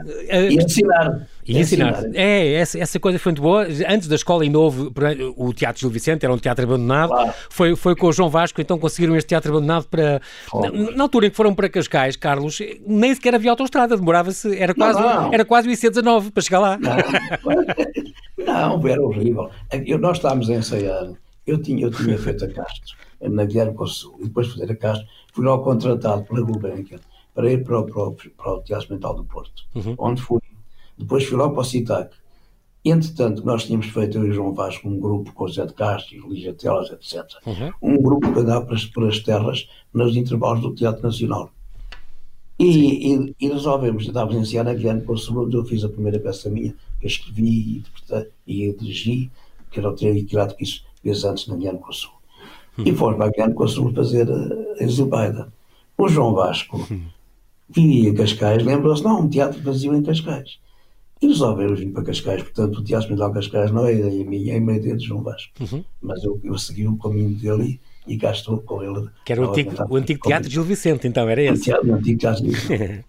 E 1.46 1.60
ensinar. 1.60 1.92
ensinar. 1.92 2.04
É, 2.14 2.54
essa, 2.54 2.80
essa 2.80 3.00
coisa 3.00 3.20
foi 3.20 3.32
muito 3.32 3.42
boa. 3.42 3.68
Antes 3.88 4.08
da 4.08 4.16
escola 4.16 4.46
em 4.46 4.50
Novo, 4.50 4.92
o 5.36 5.54
Teatro 5.54 5.82
Gil 5.82 5.90
Vicente 5.90 6.24
era 6.24 6.34
um 6.34 6.38
teatro 6.38 6.64
abandonado. 6.64 7.10
Claro. 7.10 7.34
Foi, 7.50 7.76
foi 7.76 7.96
com 7.96 8.08
o 8.08 8.14
João 8.14 8.30
Vasco, 8.30 8.62
então 8.62 8.80
conseguiram 8.80 9.16
este 9.16 9.28
teatro 9.28 9.52
abandonado 9.52 9.86
para. 9.88 10.22
Na, 10.54 10.96
na, 10.96 11.04
altura 11.04 11.28
em 11.28 11.30
que 11.30 11.36
foram 11.36 11.54
para 11.54 11.68
Cascais, 11.68 12.16
Carlos, 12.16 12.60
nem 12.88 13.14
sequer 13.14 13.36
havia 13.36 13.52
autostrada, 13.52 13.96
demorava-se, 13.98 14.58
era 14.58 14.74
quase, 14.74 15.00
não, 15.00 15.24
não. 15.24 15.34
Era 15.34 15.44
quase 15.44 15.68
o 15.68 15.72
IC19 15.72 16.32
para 16.32 16.44
chegar 16.44 16.60
lá. 16.60 16.78
Não, 18.38 18.78
não 18.80 18.88
era 18.88 19.02
horrível. 19.02 19.50
Eu, 19.86 19.98
nós 19.98 20.18
estávamos 20.18 20.50
a 20.50 20.54
ensaiar, 20.54 21.12
eu 21.46 21.62
tinha, 21.62 21.86
eu 21.86 21.92
tinha 21.92 22.18
feito 22.18 22.46
a 22.46 22.48
Castro, 22.48 22.96
na 23.22 23.44
Guilherme 23.44 23.74
Consul, 23.74 24.16
e 24.20 24.24
depois 24.24 24.48
de 24.48 24.54
fazer 24.54 24.72
a 24.72 24.76
Castro, 24.76 25.08
fui 25.34 25.44
logo 25.44 25.64
contratado 25.64 26.24
pela 26.24 26.42
Gulbenkian 26.42 27.00
para 27.34 27.52
ir 27.52 27.64
para 27.64 27.80
o, 27.80 27.86
para 27.86 28.04
o, 28.04 28.14
para 28.14 28.54
o 28.54 28.62
Teatro 28.62 28.94
Mental 28.94 29.16
do 29.16 29.26
Porto, 29.26 29.64
uhum. 29.76 29.96
onde 29.98 30.22
fui. 30.22 30.40
Depois 30.98 31.26
fui 31.26 31.36
logo 31.36 31.54
para 31.54 31.62
o 31.62 31.66
CITAC. 31.66 32.16
Entretanto, 32.86 33.46
nós 33.46 33.66
tínhamos 33.66 33.88
feito, 33.88 34.18
eu 34.18 34.28
e 34.28 34.34
João 34.34 34.54
Vasco, 34.54 34.88
um 34.88 35.00
grupo 35.00 35.32
com 35.34 35.46
o 35.46 35.50
Zé 35.50 35.66
de 35.66 35.74
Castro, 35.74 36.30
Lígia 36.30 36.54
Telas, 36.54 36.92
etc. 36.92 37.24
Uhum. 37.46 37.72
Um 37.82 38.02
grupo 38.02 38.32
que 38.32 38.40
andava 38.40 38.66
pelas, 38.66 38.86
pelas 38.86 39.20
terras 39.20 39.68
nos 39.94 40.16
intervalos 40.16 40.62
do 40.62 40.76
Teatro 40.76 41.02
Nacional. 41.02 41.50
E, 42.60 43.16
e, 43.16 43.36
e, 43.40 43.48
resolvemos, 43.48 44.06
estávamos 44.06 44.36
a 44.36 44.38
iniciar 44.38 44.64
na 44.66 44.74
Guilherme 44.74 45.02
Consul, 45.02 45.46
onde 45.46 45.56
eu 45.56 45.66
fiz 45.66 45.84
a 45.84 45.90
primeira 45.90 46.20
peça 46.20 46.50
minha, 46.50 46.76
que 47.00 47.06
eu 47.06 47.08
escrevi 47.08 47.84
e, 48.46 48.66
e 48.66 48.74
dirigi, 48.74 49.32
que 49.72 49.80
era 49.80 49.90
o 49.90 49.96
Teatro 49.96 50.56
que 50.56 50.64
isso 50.64 50.84
fez 51.02 51.24
antes 51.24 51.48
na 51.48 51.56
Guilherme 51.56 51.80
Consul. 51.80 52.12
Uhum. 52.12 52.20
E 52.22 52.23
fomos 52.96 53.16
para 53.16 53.26
a 53.26 53.30
Guilherme 53.30 53.54
Consul 53.54 53.94
fazer 53.94 54.28
a 54.32 54.88
Zubaida. 54.88 55.52
O 55.98 56.08
João 56.08 56.34
Vasco 56.34 56.86
vivia 57.70 58.10
em 58.10 58.14
Cascais, 58.14 58.64
lembra-se, 58.64 59.04
não, 59.04 59.22
um 59.22 59.30
teatro 59.30 59.62
vazio 59.62 59.96
em 59.96 60.04
Cascais. 60.04 60.60
E 61.22 61.28
resolveram 61.28 61.76
vir 61.76 61.92
para 61.92 62.04
Cascais, 62.04 62.44
portanto, 62.44 62.80
o 62.80 62.84
Teatro 62.84 63.10
Mental 63.10 63.32
Cascais 63.32 63.72
não 63.72 63.86
é 63.86 63.94
ideia 63.94 64.26
minha, 64.26 64.56
é 64.56 64.60
uma 64.60 64.74
ideia 64.74 64.96
de 64.98 65.06
João 65.06 65.24
Vasco. 65.24 65.52
Uhum. 65.62 65.84
Mas 66.02 66.24
eu, 66.24 66.40
eu 66.44 66.58
segui 66.58 66.86
o 66.86 66.98
caminho 66.98 67.30
dele 67.30 67.80
e, 68.06 68.14
e 68.14 68.18
gastou 68.18 68.58
com 68.58 68.84
ele. 68.84 69.08
Que 69.26 69.32
era 69.32 69.42
o 69.42 69.50
antigo, 69.50 69.72
o 69.90 69.96
antigo 69.96 70.28
Teatro 70.28 70.50
Gil 70.50 70.64
Vicente, 70.64 71.08
então, 71.08 71.30
era 71.30 71.42
esse? 71.42 71.62
O, 71.62 71.64
teatro, 71.64 71.92
o 71.92 71.96
antigo 71.96 72.20
Teatro 72.20 72.44
Gil 72.44 72.54
Vicente. 72.54 73.06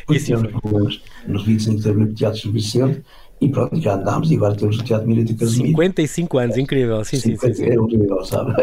Depois 0.00 0.24
tivemos 0.24 0.50
problemas 0.50 1.02
nos 1.26 1.44
25 1.44 2.06
de 2.06 2.14
Teatro 2.14 2.40
Gil 2.40 2.52
Vicente 2.52 3.02
e 3.42 3.48
pronto, 3.48 3.80
já 3.80 3.96
andámos 3.96 4.30
e 4.30 4.36
agora 4.36 4.54
temos 4.54 4.78
o 4.78 4.84
Teatro 4.84 5.08
Milito 5.08 5.34
Casimiro. 5.34 5.70
55 5.70 6.38
anos, 6.38 6.56
incrível, 6.56 7.04
sim, 7.04 7.16
50, 7.16 7.54
sim, 7.54 7.64
sim. 7.64 7.70
É 7.70 7.74
incrível, 7.74 8.24
sabe? 8.24 8.52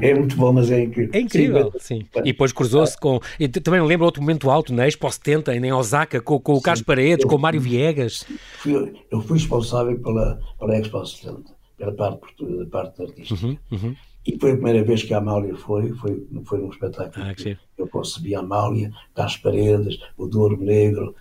É, 0.00 0.10
é, 0.10 0.14
muito 0.14 0.36
bom, 0.36 0.52
mas 0.52 0.70
é 0.70 0.82
incrível. 0.82 1.10
É 1.14 1.20
incrível, 1.20 1.72
sim. 1.78 2.00
sim. 2.00 2.06
E 2.16 2.32
depois 2.32 2.50
cruzou-se 2.50 2.98
com. 2.98 3.20
E 3.38 3.46
também 3.48 3.80
lembro 3.80 4.04
outro 4.04 4.20
momento 4.20 4.50
alto 4.50 4.74
na 4.74 4.88
Expo 4.88 5.10
70, 5.10 5.54
em 5.54 5.72
Osaka, 5.72 6.20
com, 6.20 6.40
com 6.40 6.54
o 6.54 6.60
Carlos 6.60 6.82
Paredes, 6.82 7.24
eu, 7.24 7.30
com 7.30 7.36
o 7.36 7.38
Mário 7.38 7.60
Viegas. 7.60 8.26
Fui, 8.58 8.92
eu 9.10 9.20
fui 9.20 9.38
responsável 9.38 9.96
pela, 10.00 10.40
pela 10.58 10.76
Expo 10.76 11.06
70, 11.06 11.42
pela 11.76 11.92
parte, 11.92 12.66
parte 12.70 13.02
artística. 13.02 13.46
Uhum, 13.46 13.56
uhum. 13.70 13.96
E 14.26 14.38
foi 14.38 14.50
a 14.50 14.54
primeira 14.54 14.82
vez 14.82 15.04
que 15.04 15.14
a 15.14 15.18
Amália 15.18 15.56
foi, 15.56 15.92
foi, 15.94 16.26
foi 16.44 16.58
num 16.58 16.70
espetáculo. 16.70 17.24
Ah, 17.24 17.34
que 17.34 17.56
eu 17.78 17.86
concebi 17.86 18.34
a 18.34 18.40
Amália, 18.40 18.90
Carlos 19.14 19.36
Paredes, 19.36 19.98
o 20.16 20.26
Douro 20.26 20.60
Negro, 20.60 21.14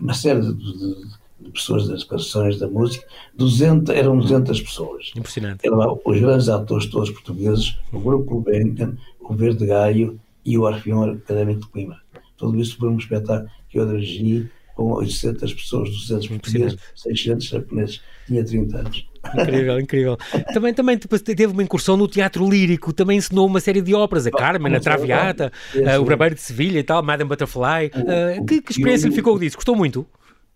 uma 0.00 0.14
série 0.14 0.40
de 0.40 0.54
de 0.54 1.23
pessoas 1.50 1.88
das 1.88 2.04
canções, 2.04 2.58
da 2.58 2.68
música, 2.68 3.06
200, 3.36 3.94
eram 3.94 4.18
200 4.18 4.60
pessoas. 4.60 5.12
Impressionante. 5.16 5.66
Eram 5.66 6.00
os 6.04 6.20
grandes 6.20 6.48
atores 6.48 6.86
todos 6.86 7.10
portugueses, 7.10 7.76
o 7.92 7.98
Grupo 7.98 8.24
Gulbenkian, 8.24 8.96
o 9.20 9.34
Verde 9.34 9.66
Gaio 9.66 10.18
e 10.44 10.58
o 10.58 10.62
Orfeão 10.62 11.04
Académico 11.04 11.60
de 11.60 11.68
Coimbra. 11.68 11.98
Tudo 12.36 12.60
isso 12.60 12.76
foi 12.76 12.88
um 12.88 12.98
espetáculo 12.98 13.48
que 13.68 13.78
eu 13.78 13.86
dirigi 13.86 14.50
com 14.74 14.92
800 14.92 15.54
pessoas, 15.54 15.90
200 15.90 16.28
portugueses, 16.28 16.78
600 16.96 17.46
japoneses. 17.46 18.00
Tinha 18.26 18.44
30 18.44 18.78
anos. 18.78 19.06
Incrível, 19.34 19.80
incrível. 19.80 20.18
Também, 20.52 20.74
também 20.74 20.98
teve 20.98 21.46
uma 21.46 21.62
incursão 21.62 21.96
no 21.96 22.06
teatro 22.06 22.48
lírico, 22.48 22.92
também 22.92 23.18
ensinou 23.18 23.46
uma 23.46 23.58
série 23.58 23.80
de 23.80 23.94
óperas, 23.94 24.26
a 24.26 24.30
Carmen, 24.30 24.74
a 24.74 24.80
Traviata, 24.80 25.50
uh, 25.74 26.00
o 26.00 26.04
Brabeiro 26.04 26.34
de 26.34 26.42
Sevilha 26.42 26.78
e 26.78 26.82
tal, 26.82 27.02
Madame 27.02 27.28
Butterfly. 27.28 27.90
Uh, 27.94 28.44
que, 28.44 28.60
que 28.60 28.72
experiência 28.72 29.08
lhe 29.08 29.14
ficou 29.14 29.38
disso? 29.38 29.56
Gostou 29.56 29.74
muito? 29.74 30.06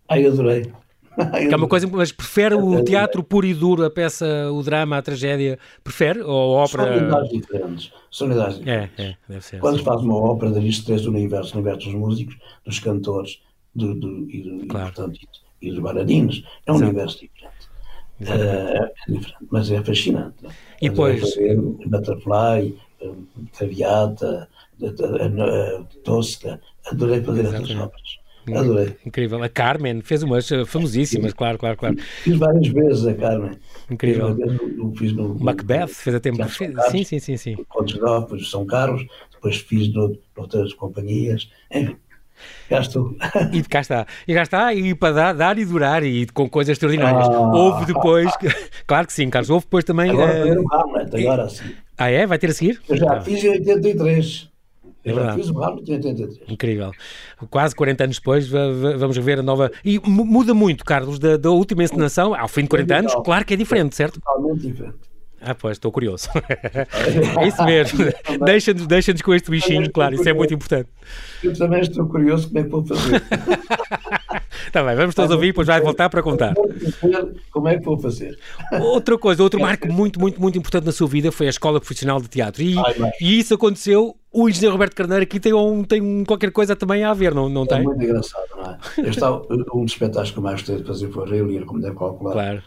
Ai, 0.09 0.27
adorei. 0.27 0.73
que 1.49 1.53
é 1.53 1.57
uma 1.57 1.67
coisa, 1.67 1.87
mas 1.89 2.13
prefere 2.13 2.55
o 2.55 2.83
teatro 2.85 3.25
puro 3.25 3.47
e 3.47 3.53
duro, 3.53 3.85
a 3.85 3.91
peça, 3.91 4.51
o 4.53 4.63
drama, 4.63 4.99
a 4.99 5.03
tragédia? 5.03 5.59
Prefere? 5.83 6.21
Ou 6.21 6.59
a 6.59 6.63
ópera? 6.63 6.85
São 6.85 6.97
unidades 6.97 7.31
diferentes. 7.31 7.93
São 8.11 8.27
unidades 8.29 8.59
diferentes. 8.59 8.99
É, 8.99 9.03
é, 9.03 9.17
deve 9.29 9.45
ser. 9.45 9.59
Quando 9.59 9.79
se 9.79 9.85
faz 9.85 10.01
uma 10.01 10.17
ópera, 10.17 10.53
dirige 10.53 10.85
três 10.85 11.07
universos: 11.07 11.53
o 11.53 11.57
universo 11.57 11.87
dos 11.87 11.95
músicos, 11.95 12.37
dos 12.65 12.79
cantores 12.79 13.43
do, 13.75 13.95
do, 13.95 14.31
e, 14.31 14.67
claro. 14.69 14.89
e, 14.89 14.93
portanto, 14.93 15.21
e, 15.61 15.71
dos 15.71 15.79
bailarinos. 15.81 16.45
É 16.67 16.73
um 16.73 16.77
Exato. 16.77 16.91
universo 16.91 17.21
diferente. 17.21 17.69
É, 18.21 18.33
é, 18.33 18.93
diferente, 19.09 19.47
mas 19.51 19.71
é 19.71 19.83
fascinante. 19.83 20.37
E 20.81 20.89
depois. 20.89 21.35
Butterfly, 21.87 22.77
Traviata, 23.53 24.49
Tosca, 26.05 26.61
adorei 26.87 27.23
fazer 27.23 27.47
essas 27.47 27.71
óperas. 27.71 28.19
Adorei. 28.57 28.97
Incrível. 29.05 29.43
A 29.43 29.49
Carmen 29.49 30.01
fez 30.01 30.23
umas 30.23 30.51
eh, 30.51 30.65
famosíssimas, 30.65 31.33
claro, 31.33 31.59
claro, 31.59 31.77
claro. 31.77 31.97
Fiz 31.99 32.37
várias 32.37 32.69
vezes 32.69 33.07
a 33.07 33.15
Carmen. 33.15 33.59
Incrível. 33.91 34.37
Fiz, 34.37 34.99
fiz 34.99 35.13
no, 35.13 35.39
Macbeth, 35.39 35.89
fez 35.89 36.17
a 36.17 36.21
tempo. 36.21 36.39
Sim, 36.91 37.05
sim, 37.05 37.19
sim, 37.19 37.37
sim. 37.37 37.57
Contos 37.69 37.99
de 38.39 38.49
São 38.49 38.65
Carlos, 38.67 39.05
depois 39.33 39.57
fiz 39.57 39.93
no, 39.93 40.17
outras 40.37 40.73
companhias. 40.75 41.51
Enfim. 41.71 41.97
Cá 42.69 42.81
estou. 42.81 43.17
E 43.53 43.63
cá 43.63 43.81
está. 43.81 44.07
E 44.27 44.35
cá 44.35 44.43
está, 44.43 44.75
e 44.75 44.95
para 44.95 45.15
dar, 45.15 45.33
dar 45.33 45.59
e 45.59 45.65
durar, 45.65 46.05
e 46.05 46.27
com 46.27 46.49
coisas 46.49 46.73
extraordinárias. 46.73 47.29
Ah, 47.29 47.41
houve 47.41 47.87
depois, 47.87 48.31
claro 48.87 49.07
que 49.07 49.13
sim, 49.13 49.29
Carlos, 49.29 49.51
houve 49.51 49.65
depois 49.65 49.85
também. 49.85 50.11
Agora 50.11 50.47
uh, 50.47 50.63
o 50.63 50.75
Hamlet, 50.75 51.17
agora 51.17 51.49
sim. 51.49 51.75
Ah, 51.97 52.11
é? 52.11 52.27
Vai 52.27 52.39
ter 52.39 52.51
a 52.51 52.55
seguir? 52.55 52.81
Eu 52.89 52.97
já 52.97 53.15
ah. 53.15 53.21
fiz 53.21 53.43
em 53.43 53.49
83. 53.49 54.49
É 55.11 55.15
já 55.15 55.35
fiz 55.35 55.51
o 55.51 55.63
Hamlet 55.63 55.91
em 55.91 55.95
83. 55.95 56.41
Incrível. 56.49 56.93
Quase 57.51 57.75
40 57.75 58.05
anos 58.05 58.19
depois 58.19 58.49
vamos 58.49 59.17
ver 59.19 59.39
a 59.39 59.43
nova. 59.43 59.71
E 59.85 60.01
muda 60.05 60.55
muito, 60.55 60.85
Carlos, 60.85 61.19
da, 61.19 61.37
da 61.37 61.51
última 61.51 61.83
encenação, 61.85 62.35
ao 62.35 62.49
fim 62.49 62.63
de 62.63 62.69
40 62.69 62.97
anos, 62.97 63.15
claro 63.25 63.45
que 63.45 63.55
é 63.55 63.57
diferente, 63.57 63.95
certo? 63.95 64.21
Totalmente 64.21 64.67
diferente. 64.67 64.97
Ah, 65.41 65.55
pois, 65.55 65.77
estou 65.77 65.93
curioso. 65.93 66.29
é 67.41 67.47
isso 67.47 67.65
mesmo. 67.65 67.99
Deixa-nos 68.45 68.87
deixa 68.87 69.15
com 69.23 69.35
este 69.35 69.51
bichinho, 69.51 69.91
claro, 69.93 70.15
isso 70.15 70.29
é 70.29 70.33
muito 70.33 70.53
importante. 70.53 70.89
Eu 71.43 71.57
também 71.57 71.81
estou 71.81 72.07
curioso 72.07 72.49
como 72.49 72.59
é 72.59 72.63
que 72.65 72.69
vou 72.69 72.85
fazer. 72.85 73.23
Está 74.67 74.83
bem, 74.85 74.97
vamos 74.97 75.15
todos 75.15 75.31
ouvir, 75.31 75.49
depois 75.49 75.67
vai 75.67 75.81
voltar 75.81 76.11
para 76.11 76.23
contar. 76.23 76.55
Como 77.51 77.69
é 77.69 77.79
que 77.79 77.85
vou 77.85 77.99
fazer? 77.99 78.39
Outra 78.81 79.17
coisa, 79.17 79.43
outro 79.43 79.61
marco 79.61 79.91
muito, 79.91 80.19
muito, 80.19 80.41
muito 80.41 80.59
importante 80.59 80.85
na 80.85 80.93
sua 80.93 81.07
vida 81.07 81.31
foi 81.31 81.47
a 81.47 81.51
Escola 81.51 81.79
Profissional 81.79 82.21
de 82.21 82.29
Teatro. 82.29 82.63
E, 82.63 82.75
e 83.21 83.39
isso 83.39 83.55
aconteceu, 83.55 84.17
o 84.33 84.49
engenheiro 84.49 84.73
Roberto 84.73 84.95
Carneiro 84.95 85.23
aqui 85.23 85.39
tem, 85.39 85.53
um, 85.53 85.85
tem 85.85 86.03
um, 86.03 86.25
qualquer 86.25 86.51
coisa 86.51 86.75
também 86.75 87.05
a 87.05 87.15
ver, 87.15 87.33
não, 87.35 87.49
não 87.49 87.65
tem? 87.65 87.79
É 87.79 87.83
muito 87.83 88.03
engraçado, 88.03 88.47
não 88.57 88.71
é? 88.71 88.79
Eu 88.99 89.11
estava, 89.11 89.43
um 89.73 89.85
dos 89.85 89.93
espetáculos 89.93 90.33
que 90.33 90.39
eu 90.39 90.43
mais 90.43 90.57
gostei 90.57 90.77
de 90.77 90.85
fazer 90.85 91.09
foi 91.11 91.29
Reunir, 91.29 91.65
como 91.65 91.81
deve 91.81 91.97
calcular. 91.97 92.33
Claro. 92.33 92.63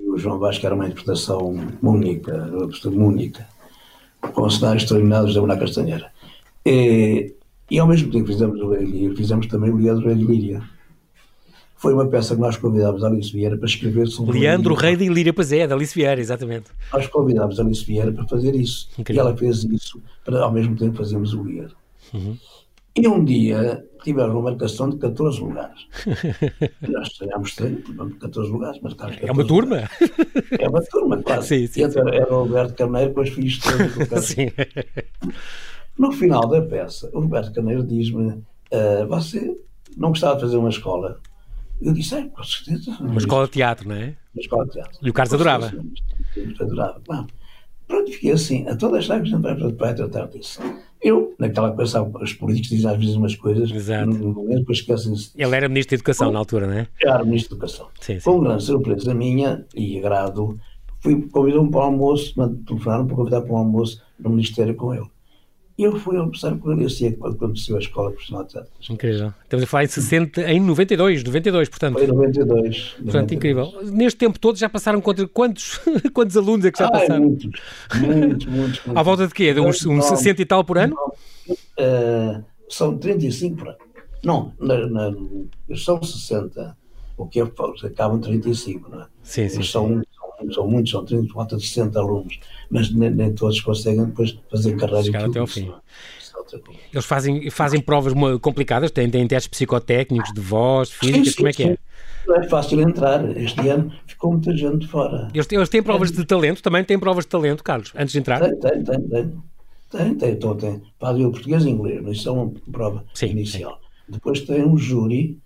E 0.00 0.10
o 0.10 0.16
João 0.16 0.38
Vasco 0.38 0.64
era 0.64 0.74
uma 0.74 0.86
interpretação 0.86 1.54
única, 1.82 2.50
única, 2.86 3.46
com 4.20 4.48
cenários 4.48 4.84
terminados 4.84 5.34
da 5.34 5.40
Bruna 5.40 5.58
Castanheira. 5.58 6.10
E, 6.64 7.34
e 7.70 7.78
ao 7.78 7.86
mesmo 7.86 8.10
tempo 8.10 8.26
fizemos 8.26 8.60
o 8.60 8.70
Rei 8.70 9.14
fizemos 9.16 9.46
também 9.46 9.70
o 9.70 9.76
Leandro 9.76 10.06
Rei 10.06 10.16
de 10.16 10.24
Líria. 10.24 10.62
Foi 11.76 11.92
uma 11.92 12.06
peça 12.06 12.36
que 12.36 12.40
nós 12.40 12.56
convidámos 12.56 13.02
a 13.02 13.08
Alice 13.08 13.32
Vieira 13.32 13.56
para 13.56 13.66
escrever 13.66 14.06
sobre 14.06 14.38
Leandro 14.38 14.72
Rei 14.74 14.94
de 14.94 15.08
Líria, 15.08 15.32
pois 15.32 15.50
é, 15.50 15.66
da 15.66 15.74
Alice 15.74 15.92
Vieira, 15.92 16.20
exatamente. 16.20 16.70
Nós 16.92 17.08
convidámos 17.08 17.58
a 17.58 17.64
Alice 17.64 17.84
Vieira 17.84 18.12
para 18.12 18.24
fazer 18.28 18.54
isso. 18.54 18.88
Incrível. 18.96 19.24
E 19.24 19.26
ela 19.26 19.36
fez 19.36 19.64
isso 19.64 20.00
para 20.24 20.42
ao 20.42 20.52
mesmo 20.52 20.76
tempo 20.76 20.96
fazermos 20.96 21.34
o 21.34 21.42
Leandro. 21.42 21.76
Uhum. 22.14 22.36
E 22.94 23.08
um 23.08 23.24
dia 23.24 23.86
tivemos 24.04 24.34
uma 24.34 24.50
marcação 24.50 24.90
de 24.90 24.98
14 24.98 25.40
lugares. 25.40 25.86
Nós 26.86 27.08
estreámos 27.08 27.54
14 28.20 28.50
lugares, 28.50 28.80
mas 28.82 28.92
claro, 28.94 29.14
É 29.20 29.32
uma 29.32 29.46
turma? 29.46 29.76
Lugares. 29.76 30.60
É 30.60 30.68
uma 30.68 30.82
turma, 30.82 31.22
claro. 31.22 31.42
Sim, 31.42 31.66
sim, 31.66 31.90
sim. 31.90 31.98
era 31.98 32.34
o 32.34 32.44
Roberto 32.44 32.74
Carneiro 32.74 33.14
com 33.14 33.22
os 33.22 33.30
filhos 33.30 33.58
todos. 33.58 34.24
sim. 34.24 34.50
No 35.98 36.12
final 36.12 36.46
da 36.48 36.60
peça, 36.60 37.10
o 37.14 37.20
Roberto 37.20 37.52
Carneiro 37.52 37.82
diz-me: 37.82 38.28
uh, 38.28 39.06
Você 39.08 39.56
não 39.96 40.10
gostava 40.10 40.36
de 40.36 40.42
fazer 40.42 40.56
uma 40.56 40.68
escola? 40.68 41.20
Eu 41.80 41.92
disse: 41.92 42.14
É, 42.14 42.28
com 42.28 42.44
certeza. 42.44 42.90
Uma 43.00 43.18
escola 43.18 43.46
de 43.46 43.52
teatro, 43.52 43.88
não 43.88 43.96
é? 43.96 44.16
Uma 44.34 44.40
escola 44.40 44.64
de 44.66 44.72
teatro. 44.72 44.98
E 45.02 45.10
o 45.10 45.12
Carlos 45.12 45.34
adorava. 45.34 45.72
Adorava, 46.60 47.00
claro. 47.04 47.26
Pronto, 47.86 48.10
fiquei 48.10 48.32
assim. 48.32 48.66
A 48.68 48.76
toda 48.76 48.98
esta 48.98 49.16
que 49.16 49.22
a 49.22 49.24
gente 49.24 49.42
vai 49.42 49.72
para 49.72 49.94
tratar 49.94 50.26
disso. 50.28 50.60
Eu, 51.02 51.34
naquela 51.38 51.72
coisa, 51.72 52.00
os 52.02 52.32
políticos 52.32 52.70
dizem 52.70 52.90
às 52.90 52.96
vezes 52.96 53.16
umas 53.16 53.34
coisas, 53.34 53.70
Exato. 53.70 54.06
no 54.06 54.32
momento 54.32 54.60
depois 54.60 54.78
esquecem-se. 54.78 55.32
Ele 55.36 55.56
era 55.56 55.68
Ministro 55.68 55.90
da 55.90 55.96
Educação 55.96 56.26
Com, 56.28 56.32
na 56.32 56.38
altura, 56.38 56.66
não 56.66 56.74
é? 56.74 56.88
Era 57.02 57.24
Ministro 57.24 57.56
da 57.56 57.64
Educação. 57.64 57.88
Sim, 58.00 58.20
sim. 58.20 58.24
Com 58.24 58.40
grande 58.40 58.62
surpresa 58.62 59.12
minha 59.12 59.66
e 59.74 59.98
agrado, 59.98 60.58
fui 61.00 61.20
convidado 61.28 61.68
para 61.68 61.80
um 61.80 61.82
almoço, 61.82 62.34
telefonaram 62.64 63.06
para 63.06 63.16
convidar 63.16 63.40
para 63.42 63.52
um 63.52 63.56
almoço 63.56 64.00
no 64.18 64.30
Ministério 64.30 64.76
com 64.76 64.94
ele. 64.94 65.11
E 65.82 65.84
eu 65.84 65.98
fui 65.98 66.16
almoçar 66.16 66.56
com 66.58 66.70
ele 66.70 66.84
assim 66.84 67.08
é 67.08 67.10
que 67.10 67.26
aconteceu 67.26 67.74
a 67.74 67.80
Escola 67.80 68.12
Profissional 68.12 68.44
de 68.44 68.52
Teatro. 68.52 68.70
Incrível. 68.88 69.34
Estamos 69.42 69.64
a 69.64 69.66
falar 69.66 69.82
em 69.82 69.88
60, 69.88 70.42
em 70.52 70.60
92, 70.60 71.24
92, 71.24 71.68
portanto. 71.68 71.94
Foi 71.94 72.04
em 72.04 72.06
92. 72.06 72.78
Portanto, 73.02 73.06
92. 73.06 73.32
incrível. 73.32 73.92
Neste 73.92 74.16
tempo 74.16 74.38
todo 74.38 74.56
já 74.56 74.68
passaram 74.68 75.00
contra 75.00 75.26
quantos, 75.26 75.80
quantos 76.14 76.36
alunos 76.36 76.64
é 76.66 76.70
que 76.70 76.78
já 76.78 76.86
ah, 76.86 76.92
passaram? 76.92 77.24
Muitos, 77.24 77.50
muitos, 77.96 78.46
muitos, 78.46 78.80
À 78.94 79.02
volta 79.02 79.26
de 79.26 79.34
quê? 79.34 79.52
De 79.52 79.58
uns, 79.58 79.84
uns 79.84 80.04
60 80.04 80.40
e 80.40 80.44
tal 80.44 80.62
por 80.62 80.78
ano? 80.78 80.94
Uh, 81.50 82.44
são 82.68 82.96
35 82.96 83.56
por 83.56 83.68
ano. 83.70 83.78
Não, 84.24 84.52
na, 84.60 84.86
na, 84.88 85.12
são 85.74 86.00
60, 86.00 86.76
o 87.16 87.26
que 87.26 87.40
é, 87.40 87.42
acabam 87.42 88.20
35, 88.20 88.88
não 88.88 89.02
é? 89.02 89.06
Sim, 89.24 89.48
sim. 89.48 89.62
São, 89.64 89.88
são, 90.14 90.21
são 90.50 90.66
muitos, 90.66 90.90
são 90.90 91.04
30, 91.04 91.32
volta 91.32 91.56
de 91.56 91.66
60 91.66 91.98
alunos 91.98 92.38
mas 92.72 92.90
nem, 92.90 93.10
nem 93.10 93.32
todos 93.34 93.60
conseguem 93.60 94.06
depois 94.06 94.36
fazer 94.50 94.74
carreira 94.76 95.04
Chegar 95.04 95.26
até 95.26 95.38
ao 95.38 95.46
fim. 95.46 95.70
Eles 96.92 97.04
fazem, 97.04 97.50
fazem 97.50 97.80
provas 97.80 98.14
complicadas, 98.40 98.90
têm, 98.90 99.08
têm 99.10 99.28
testes 99.28 99.48
psicotécnicos 99.48 100.32
de 100.32 100.40
voz, 100.40 100.90
físicas, 100.90 101.24
sim, 101.24 101.30
sim, 101.30 101.36
como 101.36 101.48
é 101.48 101.52
que 101.52 101.62
é? 101.64 101.78
Não 102.26 102.36
é 102.36 102.48
fácil 102.48 102.80
entrar. 102.80 103.36
Este 103.36 103.68
ano 103.68 103.92
ficou 104.06 104.32
muita 104.32 104.56
gente 104.56 104.86
fora. 104.86 105.28
Eles, 105.34 105.46
eles 105.50 105.68
têm 105.68 105.82
provas 105.82 106.10
de 106.10 106.24
talento, 106.24 106.62
também 106.62 106.82
têm 106.82 106.98
provas 106.98 107.24
de 107.24 107.30
talento, 107.30 107.62
Carlos, 107.62 107.92
antes 107.94 108.12
de 108.12 108.18
entrar? 108.18 108.40
Tem, 108.40 108.58
tem, 108.58 108.84
tem. 108.84 109.08
Tem, 109.08 109.32
tem, 109.90 110.14
tem. 110.14 110.30
Então, 110.30 110.56
tem. 110.56 110.82
Para 110.98 111.16
o 111.16 111.30
português 111.30 111.64
e 111.64 111.70
inglês, 111.70 112.00
mas 112.02 112.16
isso 112.16 112.28
é 112.28 112.32
uma 112.32 112.50
prova 112.70 113.04
sim, 113.12 113.26
inicial. 113.26 113.78
Sim. 114.06 114.12
Depois 114.12 114.40
tem 114.40 114.64
um 114.64 114.76
júri, 114.76 115.38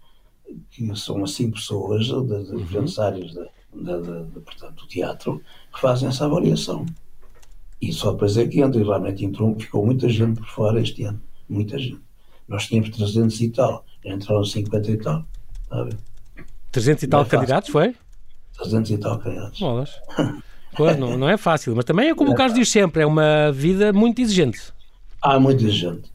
que 0.71 0.97
são 0.97 1.23
as 1.25 1.33
cinco 1.33 1.57
pessoas, 1.57 2.07
de, 2.07 2.57
diferentes 2.57 2.97
uhum. 2.99 3.05
áreas 3.05 3.33
de, 3.83 4.41
portanto, 4.41 4.83
do 4.83 4.89
teatro, 4.89 5.43
que 5.73 5.81
fazem 5.81 6.09
essa 6.09 6.25
avaliação. 6.25 6.87
E 7.81 7.93
só 7.93 8.12
depois 8.12 8.37
é 8.37 8.47
que 8.47 8.61
entra, 8.61 8.81
e 8.81 8.85
realmente 8.85 9.25
entrou, 9.25 9.59
ficou 9.59 9.85
muita 9.85 10.09
gente 10.09 10.41
por 10.41 10.49
fora 10.49 10.81
este 10.81 11.05
ano. 11.05 11.21
Muita 11.49 11.79
gente. 11.79 12.01
Nós 12.49 12.67
tínhamos 12.67 12.91
300 12.91 13.41
e 13.41 13.51
tal, 13.51 13.85
entraram 14.05 14.45
50 14.45 14.91
e 14.91 14.97
tal. 14.97 15.25
Sabe? 15.69 15.97
300 16.73 17.03
e 17.03 17.09
tal 17.09 17.23
é 17.23 17.25
candidatos, 17.25 17.71
foi? 17.71 17.95
300 18.59 18.91
e 18.91 18.99
tal 18.99 19.19
candidatos. 19.19 19.59
Bolas. 19.61 20.01
não, 20.99 21.17
não 21.17 21.29
é 21.29 21.37
fácil, 21.37 21.75
mas 21.75 21.85
também 21.85 22.09
é 22.09 22.15
como 22.15 22.31
é. 22.31 22.35
o 22.35 22.37
Carlos 22.37 22.57
diz 22.57 22.71
sempre, 22.71 23.03
é 23.03 23.07
uma 23.07 23.51
vida 23.53 23.93
muito 23.93 24.21
exigente. 24.21 24.73
Ah, 25.23 25.39
muito 25.39 25.65
exigente. 25.65 26.12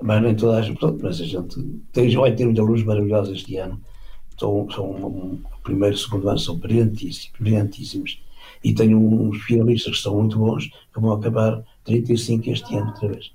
Mas 0.00 0.22
nem 0.22 0.34
toda 0.34 0.58
a 0.58 0.62
gente, 0.62 0.80
mas 1.02 1.20
a 1.20 1.24
gente 1.24 1.62
tem, 1.92 2.14
vai 2.16 2.34
ter 2.34 2.44
muita 2.44 2.62
luz 2.62 2.82
maravilhosa 2.82 3.32
este 3.32 3.56
ano. 3.56 3.80
São, 4.38 4.68
são 4.70 4.90
um, 4.90 5.38
primeiro 5.62 5.94
e 5.94 5.98
segundo 5.98 6.28
ano 6.28 6.38
são 6.38 6.56
brilhantíssimos, 6.56 7.30
brilhantíssimos 7.38 8.22
e 8.62 8.74
tenho 8.74 8.98
uns 8.98 9.42
finalistas 9.42 9.96
que 9.96 10.02
são 10.02 10.16
muito 10.16 10.38
bons, 10.38 10.70
que 10.92 11.00
vão 11.00 11.12
acabar 11.12 11.62
35 11.84 12.50
este 12.50 12.76
ano 12.76 12.88
outra 12.88 13.08
vez. 13.08 13.32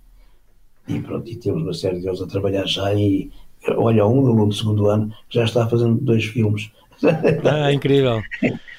E 0.87 0.99
pronto, 0.99 1.29
e 1.29 1.35
temos 1.35 1.61
uma 1.61 1.73
série 1.73 1.99
deles 1.99 2.21
a 2.21 2.27
trabalhar 2.27 2.65
já 2.65 2.93
e 2.93 3.31
olha, 3.67 4.07
um 4.07 4.19
aluno 4.25 4.47
do 4.47 4.53
segundo 4.53 4.87
ano 4.87 5.13
já 5.29 5.43
está 5.43 5.67
fazendo 5.67 5.99
dois 6.01 6.25
filmes. 6.25 6.71
Ah, 7.43 7.71
incrível. 7.71 8.21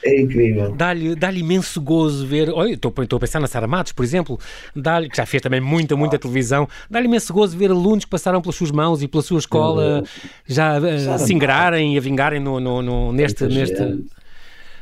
É 0.02 0.20
incrível. 0.20 0.72
Dá-lhe 0.72 1.14
dá 1.14 1.30
imenso 1.32 1.80
gozo 1.80 2.26
ver. 2.26 2.50
Olha, 2.50 2.72
estou, 2.72 2.92
estou 3.02 3.16
a 3.16 3.20
pensar 3.20 3.40
na 3.40 3.46
Sara 3.46 3.66
Matos, 3.66 3.92
por 3.92 4.02
exemplo, 4.04 4.38
dá 4.74 5.06
que 5.06 5.16
já 5.16 5.26
fez 5.26 5.42
também 5.42 5.60
muita, 5.60 5.96
muita 5.96 6.16
ah. 6.16 6.18
televisão. 6.18 6.68
Dá-lhe 6.90 7.06
imenso 7.06 7.32
gozo 7.32 7.56
ver 7.56 7.70
alunos 7.70 8.04
que 8.04 8.10
passaram 8.10 8.40
pelas 8.40 8.56
suas 8.56 8.70
mãos 8.70 9.02
e 9.02 9.08
pela 9.08 9.22
sua 9.22 9.38
escola 9.38 10.02
já 10.46 10.78
uh, 10.78 11.18
se 11.18 11.32
ingrarem 11.34 11.94
e 11.94 11.98
a 11.98 12.00
vingarem 12.00 12.40
no, 12.40 12.58
no, 12.60 12.82
no 12.82 13.12
neste. 13.12 13.44
neste 13.44 13.82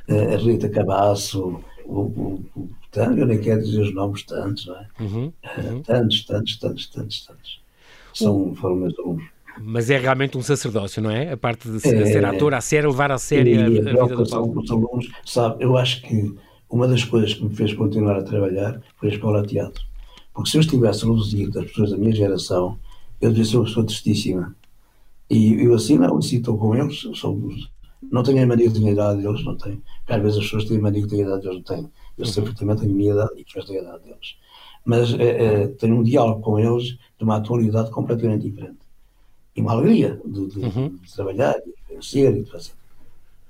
a 0.08 0.36
Rita 0.36 0.68
Cabasso, 0.70 1.60
o, 1.84 2.00
o, 2.00 2.44
o, 2.56 2.68
eu 2.96 3.26
nem 3.26 3.38
quero 3.38 3.62
dizer 3.62 3.82
os 3.82 3.94
nomes 3.94 4.22
tantos, 4.22 4.66
não 4.66 4.76
é? 4.76 4.86
Uhum, 5.00 5.32
uhum. 5.58 5.82
Tantos, 5.82 6.24
tantos, 6.24 6.56
tantos, 6.56 6.86
tantos, 6.86 7.26
tantos. 7.26 7.60
São, 8.14 8.54
foram 8.54 8.76
meus 8.76 8.98
alunos. 8.98 9.24
Mas 9.60 9.90
é 9.90 9.98
realmente 9.98 10.36
um 10.36 10.42
sacerdócio, 10.42 11.02
não 11.02 11.10
é? 11.10 11.32
A 11.32 11.36
parte 11.36 11.68
de 11.68 11.80
ser, 11.80 11.96
é, 11.96 12.06
ser 12.06 12.24
ator, 12.24 12.54
a 12.54 12.60
sério, 12.60 12.90
levar 12.90 13.10
a 13.10 13.18
sério 13.18 13.60
a, 13.60 13.64
a, 13.64 13.68
vida 13.68 13.92
do 13.92 15.00
sabe, 15.24 15.64
eu 15.64 15.76
acho 15.76 16.02
que 16.02 16.34
uma 16.70 16.86
das 16.86 17.04
coisas 17.04 17.34
que 17.34 17.44
me 17.44 17.54
fez 17.54 17.72
continuar 17.74 18.16
a 18.16 18.22
trabalhar 18.22 18.80
foi 18.96 19.10
a 19.10 19.12
escola 19.12 19.42
de 19.42 19.48
teatro. 19.48 19.82
Porque 20.34 20.50
se 20.50 20.56
eu 20.56 20.60
estivesse 20.60 21.04
reduzido 21.04 21.58
as 21.58 21.66
pessoas 21.66 21.90
da 21.90 21.96
minha 21.96 22.12
geração, 22.12 22.78
eu 23.20 23.30
devia 23.30 23.44
ser 23.44 23.56
uma 23.56 23.64
pessoa 23.64 23.86
tristíssima. 23.86 24.54
E 25.30 25.54
eu 25.62 25.74
assim 25.74 25.98
não, 25.98 26.16
assim 26.16 26.36
estou 26.36 26.56
com 26.56 26.74
eles, 26.74 27.06
somos 27.14 27.70
não 28.10 28.22
tenho 28.22 28.42
a 28.42 28.46
mania 28.46 28.68
de 28.68 28.88
idade 28.88 29.22
deles, 29.22 29.44
não 29.44 29.56
tenho. 29.56 29.82
Porque 29.98 30.12
às 30.12 30.22
vezes 30.22 30.38
as 30.38 30.44
pessoas 30.44 30.64
têm 30.64 30.78
a 30.78 30.80
mania 30.80 31.04
a 31.04 31.16
idade 31.16 31.42
deles, 31.42 31.56
não 31.56 31.62
tenho. 31.62 31.90
Eu 32.16 32.26
uhum. 32.26 32.32
perfeitamente 32.32 32.80
tenho 32.80 32.92
a 32.92 32.96
minha 32.96 33.12
idade 33.12 33.32
e 33.36 33.40
as 33.40 33.44
pessoas 33.44 33.64
têm 33.66 33.78
a 33.78 33.82
idade 33.82 34.04
deles. 34.04 34.36
Mas 34.84 35.14
é, 35.14 35.24
é, 35.24 35.68
tenho 35.68 35.96
um 35.96 36.02
diálogo 36.02 36.40
com 36.40 36.58
eles 36.58 36.96
de 37.18 37.24
uma 37.24 37.36
atualidade 37.36 37.90
completamente 37.90 38.48
diferente. 38.48 38.78
E 39.58 39.60
uma 39.60 39.72
alegria 39.72 40.20
de, 40.24 40.46
de, 40.46 40.58
uhum. 40.60 40.88
de 41.02 41.12
trabalhar, 41.12 41.54
de 41.54 41.74
vencer 41.92 42.32
e 42.32 42.44
de 42.44 42.48
fazer. 42.48 42.70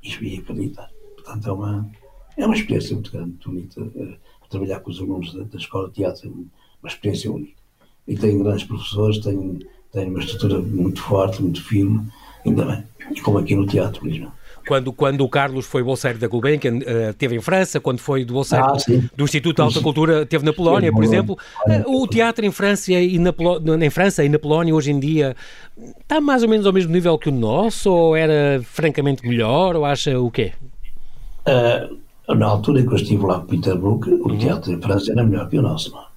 E 0.02 0.38
acreditar. 0.38 0.90
Portanto, 1.16 1.46
é 1.46 1.52
uma, 1.52 1.90
é 2.34 2.46
uma 2.46 2.54
experiência 2.54 2.94
muito 2.94 3.12
grande, 3.12 3.28
muito 3.28 3.50
bonita. 3.50 3.92
É, 3.94 4.16
trabalhar 4.48 4.80
com 4.80 4.90
os 4.90 4.98
alunos 4.98 5.34
da, 5.34 5.42
da 5.42 5.58
escola 5.58 5.88
de 5.88 5.96
teatro 5.96 6.26
é 6.26 6.30
uma 6.30 6.88
experiência 6.88 7.30
única. 7.30 7.52
E 8.06 8.16
tenho 8.16 8.42
grandes 8.42 8.64
professores, 8.64 9.18
tenho, 9.18 9.58
tenho 9.92 10.08
uma 10.08 10.20
estrutura 10.20 10.58
muito 10.60 11.02
forte, 11.02 11.42
muito 11.42 11.62
firme, 11.62 12.10
ainda 12.46 12.64
bem. 12.64 12.84
E 13.14 13.20
como 13.20 13.36
aqui 13.36 13.54
no 13.54 13.66
teatro, 13.66 14.02
mesmo 14.02 14.32
quando, 14.68 14.92
quando 14.92 15.22
o 15.22 15.28
Carlos 15.28 15.66
foi 15.66 15.82
bolseiro 15.82 16.18
da 16.18 16.28
Gulbenkian, 16.28 16.76
uh, 16.76 17.14
teve 17.16 17.34
em 17.34 17.40
França, 17.40 17.80
quando 17.80 17.98
foi 17.98 18.24
do 18.24 18.34
bolseiro 18.34 18.64
ah, 18.64 18.76
do 19.16 19.24
Instituto 19.24 19.56
de 19.56 19.62
Alta 19.62 19.80
Cultura, 19.80 20.26
teve 20.26 20.44
na 20.44 20.52
Polónia, 20.52 20.92
por 20.92 21.02
exemplo. 21.02 21.36
Uh, 21.66 22.02
o 22.02 22.06
teatro 22.06 22.44
em 22.44 22.50
França, 22.52 22.92
e 22.92 23.18
na 23.18 23.34
em 23.82 23.90
França 23.90 24.24
e 24.24 24.28
na 24.28 24.38
Polónia, 24.38 24.74
hoje 24.74 24.92
em 24.92 25.00
dia, 25.00 25.34
está 26.00 26.20
mais 26.20 26.42
ou 26.42 26.48
menos 26.48 26.66
ao 26.66 26.72
mesmo 26.72 26.92
nível 26.92 27.18
que 27.18 27.30
o 27.30 27.32
nosso, 27.32 27.90
ou 27.90 28.14
era 28.14 28.62
francamente 28.62 29.26
melhor, 29.26 29.74
ou 29.74 29.84
acha 29.84 30.20
o 30.20 30.30
quê? 30.30 30.52
Uh, 31.48 32.34
na 32.34 32.46
altura 32.46 32.80
em 32.80 32.86
que 32.86 32.92
eu 32.92 32.96
estive 32.96 33.24
lá 33.24 33.40
com 33.40 33.46
Peter 33.46 33.76
Brook, 33.76 34.08
o 34.10 34.28
uhum. 34.28 34.38
teatro 34.38 34.70
em 34.70 34.80
França 34.80 35.10
era 35.10 35.24
melhor 35.24 35.48
que 35.48 35.58
o 35.58 35.62
nosso, 35.62 35.90
não 35.90 36.08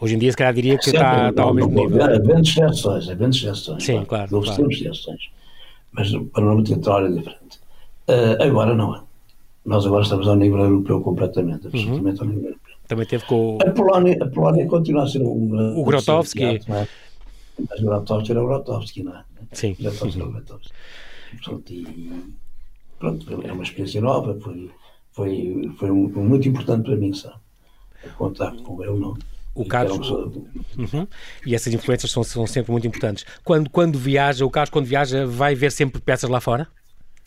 Hoje 0.00 0.16
em 0.16 0.18
dia, 0.18 0.30
se 0.30 0.36
calhar, 0.36 0.52
diria 0.52 0.76
que 0.76 0.90
está, 0.90 1.30
está 1.30 1.42
ao 1.44 1.54
mesmo 1.54 1.70
nível. 1.70 2.02
Havendo 2.02 2.40
exceções, 2.40 3.08
havendo 3.08 3.34
exceções. 3.34 3.82
Sim, 3.82 4.04
claro. 4.04 4.36
Houve 4.36 4.48
claro. 4.48 4.70
exceções. 4.70 5.30
Mas 5.92 6.12
o 6.12 6.24
panorama 6.24 6.64
teatral 6.64 7.06
é 7.06 7.08
diferente. 7.08 7.43
Uh, 8.08 8.42
agora 8.42 8.74
não 8.74 8.94
é. 8.96 9.00
Nós 9.64 9.86
agora 9.86 10.02
estamos 10.02 10.28
ao 10.28 10.36
nível 10.36 10.60
europeu 10.60 11.00
completamente, 11.00 11.66
absolutamente 11.66 12.20
uhum. 12.20 12.28
ao 12.28 12.34
nível 12.34 12.48
europeu. 12.50 12.74
Também 12.86 13.06
teve 13.06 13.24
com 13.24 13.58
a 13.62 13.70
Polónia, 13.70 14.18
a 14.20 14.26
Polónia 14.26 14.66
continua 14.66 15.04
a 15.04 15.08
ser 15.08 15.22
um. 15.22 15.78
O 15.78 15.84
Grotowski. 15.84 16.44
É? 16.44 16.60
Mas 16.68 17.80
o 17.80 17.84
Grotowski 17.84 18.30
era 18.32 18.42
o 18.42 18.46
Grotowski, 18.46 19.02
não 19.02 19.16
é? 19.16 19.24
Sim. 19.52 19.74
Grotowski 19.80 20.20
era 20.20 20.28
o 20.28 20.32
Grotowski. 20.32 20.72
Pronto, 21.42 21.72
e, 21.72 22.36
pronto, 22.98 23.42
é 23.42 23.52
uma 23.52 23.62
experiência 23.62 24.00
nova, 24.00 24.38
foi, 24.38 24.70
foi, 25.12 25.72
foi 25.78 25.90
muito 25.90 26.48
importante 26.48 26.84
para 26.84 26.96
mim, 26.96 27.12
sabe? 27.14 27.36
O 28.18 28.30
com 28.62 28.84
ele, 28.84 29.00
não 29.00 29.16
o 29.54 29.64
Carlos. 29.64 30.10
Uhum. 30.10 31.06
E 31.46 31.54
essas 31.54 31.72
influências 31.72 32.10
são, 32.10 32.24
são 32.24 32.46
sempre 32.46 32.72
muito 32.72 32.86
importantes. 32.86 33.24
Quando, 33.44 33.70
quando 33.70 33.98
viaja, 33.98 34.44
o 34.44 34.50
Carlos, 34.50 34.70
quando 34.70 34.86
viaja, 34.86 35.26
vai 35.26 35.54
ver 35.54 35.70
sempre 35.70 36.00
peças 36.00 36.28
lá 36.28 36.40
fora? 36.40 36.66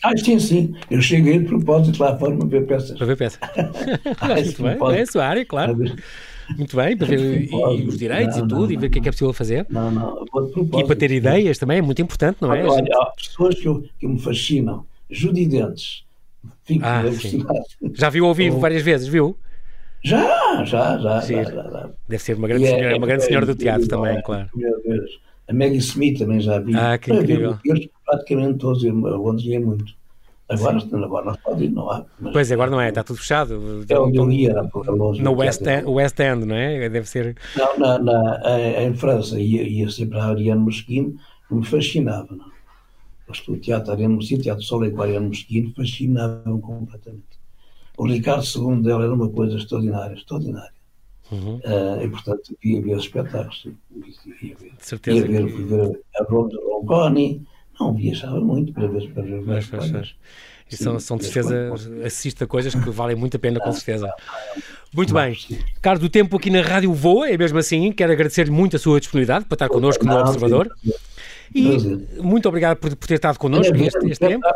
Ah, 0.02 0.16
sim, 0.16 0.38
sim. 0.38 0.74
Eu 0.90 1.02
cheguei 1.02 1.38
de 1.40 1.46
propósito 1.46 2.00
lá 2.00 2.16
fora 2.16 2.36
para 2.36 2.46
ver 2.46 2.66
peças. 2.66 2.96
Para 2.96 3.06
ver 3.06 3.16
peças. 3.16 3.40
ah, 4.20 4.34
muito 4.34 4.62
bem. 4.62 4.98
É 4.98 5.02
a 5.02 5.06
sua 5.06 5.26
área, 5.26 5.44
claro. 5.44 5.76
Muito 6.56 6.76
bem, 6.76 6.96
para 6.96 7.06
ver 7.06 7.50
e, 7.50 7.86
os 7.86 7.98
direitos 7.98 8.36
não, 8.36 8.44
e 8.44 8.48
tudo, 8.48 8.60
não, 8.62 8.70
e 8.70 8.76
ver 8.76 8.86
o 8.86 8.90
que 8.90 8.98
é 8.98 9.02
que 9.02 9.08
é 9.08 9.12
possível 9.12 9.32
fazer. 9.32 9.66
Não, 9.68 9.90
não, 9.90 10.24
E 10.78 10.84
para 10.84 10.96
ter 10.96 11.10
ideias 11.10 11.58
também 11.58 11.78
é 11.78 11.82
muito 11.82 12.00
importante, 12.00 12.38
não 12.40 12.54
é? 12.54 12.64
Olha, 12.64 12.78
gente... 12.78 12.92
há 12.94 13.06
pessoas 13.16 13.54
que, 13.56 13.68
eu, 13.68 13.84
que 13.98 14.06
me 14.06 14.18
fascinam. 14.18 14.86
Judidentes. 15.10 16.04
Fico 16.64 16.84
ah, 16.84 17.02
Já 17.94 18.08
viu 18.08 18.26
ao 18.26 18.34
vivo 18.34 18.60
várias 18.60 18.82
vezes, 18.82 19.08
viu? 19.08 19.36
Já, 20.02 20.64
já, 20.64 20.98
já, 20.98 21.20
já, 21.20 21.42
já, 21.42 21.90
Deve 22.08 22.22
ser 22.22 22.36
uma 22.36 22.46
grande, 22.46 22.64
é, 22.64 22.68
senhora, 22.68 22.96
uma 22.96 23.06
grande 23.06 23.24
é, 23.24 23.26
senhora 23.26 23.46
do 23.46 23.54
teatro 23.54 23.84
é, 23.84 23.88
também, 23.88 24.22
claro. 24.22 24.48
A 25.48 25.52
Maggie 25.52 25.78
Smith 25.78 26.18
também 26.18 26.40
já 26.40 26.58
vi. 26.58 26.76
Ah, 26.76 26.96
que 26.98 27.12
incrível. 27.12 27.58
Praticamente 28.08 28.58
todos, 28.58 28.82
eu 28.84 28.94
Londres 28.94 29.46
ia 29.46 29.60
muito. 29.60 29.96
Agora, 30.48 30.78
agora 30.78 31.26
não 31.26 31.34
pode 31.36 31.64
ir, 31.64 31.70
não 31.70 31.90
há. 31.90 32.06
Pois, 32.32 32.50
agora 32.50 32.70
não 32.70 32.80
é, 32.80 32.88
está 32.88 33.04
tudo 33.04 33.18
fechado. 33.18 33.84
É 33.86 33.98
onde 33.98 34.16
eu 34.16 34.30
ia, 34.32 34.54
longe. 34.86 35.22
No 35.22 35.32
West 35.32 35.60
End, 35.66 35.86
West 35.86 36.18
End, 36.18 36.46
não 36.46 36.56
é? 36.56 36.88
Deve 36.88 37.06
ser. 37.06 37.36
Não, 37.54 37.78
na, 37.78 37.98
na, 37.98 38.82
em 38.82 38.94
França 38.94 39.38
ia, 39.38 39.62
ia 39.62 39.90
sempre 39.90 40.18
a 40.18 40.24
Ariane 40.24 40.60
Mosquino, 40.60 41.16
me 41.50 41.64
fascinava, 41.64 42.34
não? 42.34 42.48
o 43.48 43.58
teatro 43.58 43.92
Ariane 43.92 44.14
Mosquino, 44.14 44.40
o 44.40 44.42
Teatro 44.42 44.64
Sol 44.64 44.86
e 44.86 44.88
o 44.88 45.02
Ariane 45.02 45.28
Mosquino 45.28 45.70
fascinavam 45.76 46.58
completamente 46.62 47.38
o 47.98 48.06
Ricardo 48.06 48.44
II 48.44 48.82
dela 48.82 49.04
era 49.04 49.12
uma 49.12 49.28
coisa 49.28 49.56
extraordinária, 49.56 50.14
extraordinária. 50.14 50.78
Uhum. 51.30 51.56
Uh, 51.56 52.02
e 52.02 52.08
portanto 52.08 52.56
ia 52.64 52.80
ver 52.80 52.96
os 52.96 53.04
espetáculos, 53.04 53.66
ia 54.40 54.56
ver, 54.56 54.72
certeza 54.78 55.18
ia 55.18 55.26
ver, 55.26 55.46
que... 55.46 55.62
ver 55.62 56.00
a 56.18 56.24
Roma 56.24 56.48
de 56.48 56.56
Ronconi, 56.56 57.46
não 57.78 57.94
viajava 57.94 58.40
muito 58.40 58.72
para 58.72 58.86
ver, 58.86 59.10
para 59.12 59.22
ver 59.22 59.42
mas, 59.42 59.70
mas, 59.70 59.90
mas. 59.90 60.14
E 60.70 60.76
são, 60.76 61.00
são 61.00 61.16
de 61.16 61.24
certeza, 61.24 61.72
assiste 62.04 62.44
a 62.44 62.46
coisas 62.46 62.74
que 62.74 62.90
valem 62.90 63.16
muito 63.16 63.36
a 63.36 63.40
pena, 63.40 63.58
com 63.58 63.72
certeza. 63.72 64.12
Muito 64.94 65.14
bem. 65.14 65.36
Carlos, 65.80 66.04
o 66.04 66.10
tempo 66.10 66.36
aqui 66.36 66.50
na 66.50 66.60
Rádio 66.60 66.92
voa, 66.92 67.28
é 67.30 67.38
mesmo 67.38 67.58
assim. 67.58 67.90
Quero 67.90 68.12
agradecer-lhe 68.12 68.50
muito 68.50 68.76
a 68.76 68.78
sua 68.78 69.00
disponibilidade 69.00 69.46
para 69.46 69.54
estar 69.54 69.68
connosco 69.68 70.04
no 70.04 70.14
Observador. 70.18 70.70
E 71.54 71.78
muito 72.20 72.46
obrigado 72.48 72.76
por, 72.76 72.94
por 72.94 73.06
ter 73.06 73.14
estado 73.14 73.38
connosco 73.38 73.74
este, 73.76 74.10
este 74.10 74.26
tempo. 74.26 74.46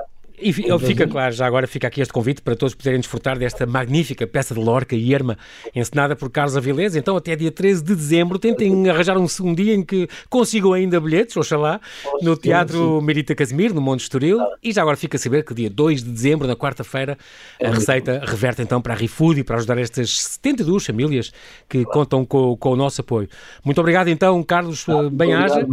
E 0.42 0.52
fica 0.52 1.06
claro, 1.06 1.32
já 1.32 1.46
agora 1.46 1.66
fica 1.66 1.86
aqui 1.86 2.00
este 2.00 2.12
convite 2.12 2.42
para 2.42 2.56
todos 2.56 2.74
poderem 2.74 2.98
desfrutar 2.98 3.38
desta 3.38 3.64
magnífica 3.64 4.26
peça 4.26 4.54
de 4.54 4.60
Lorca 4.60 4.96
e 4.96 5.12
Irma, 5.12 5.38
encenada 5.74 6.16
por 6.16 6.30
Carlos 6.30 6.56
Avilés. 6.56 6.96
Então, 6.96 7.16
até 7.16 7.36
dia 7.36 7.50
13 7.50 7.82
de 7.82 7.94
dezembro, 7.94 8.38
tentem 8.38 8.88
arranjar 8.90 9.16
um, 9.16 9.26
um 9.42 9.54
dia 9.54 9.74
em 9.74 9.82
que 9.82 10.08
consigam 10.28 10.72
ainda 10.72 11.00
bilhetes, 11.00 11.36
oxalá, 11.36 11.80
no 12.20 12.36
Teatro 12.36 13.00
Merita 13.00 13.34
Casimiro, 13.34 13.74
no 13.74 13.80
Monte 13.80 14.00
Estoril. 14.00 14.38
E 14.62 14.72
já 14.72 14.82
agora 14.82 14.96
fica 14.96 15.16
a 15.16 15.20
saber 15.20 15.44
que 15.44 15.54
dia 15.54 15.70
2 15.70 16.02
de 16.02 16.10
dezembro, 16.10 16.48
na 16.48 16.56
quarta-feira, 16.56 17.16
a 17.62 17.70
receita 17.70 18.22
reverte 18.24 18.62
então 18.62 18.80
para 18.82 18.94
a 18.94 18.96
ReFood 18.96 19.40
e 19.40 19.44
para 19.44 19.56
ajudar 19.56 19.78
estas 19.78 20.18
72 20.18 20.84
famílias 20.84 21.32
que 21.68 21.84
contam 21.84 22.24
com, 22.24 22.56
com 22.56 22.70
o 22.70 22.76
nosso 22.76 23.00
apoio. 23.00 23.28
Muito 23.64 23.80
obrigado 23.80 24.08
então, 24.08 24.42
Carlos 24.42 24.84
ah, 24.88 25.08
Bem-Aja. 25.10 25.66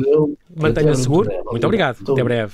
Mantenha-se 0.55 1.03
seguro. 1.03 1.29
Muito 1.49 1.65
obrigado. 1.65 1.97
Até 2.11 2.23
breve. 2.23 2.53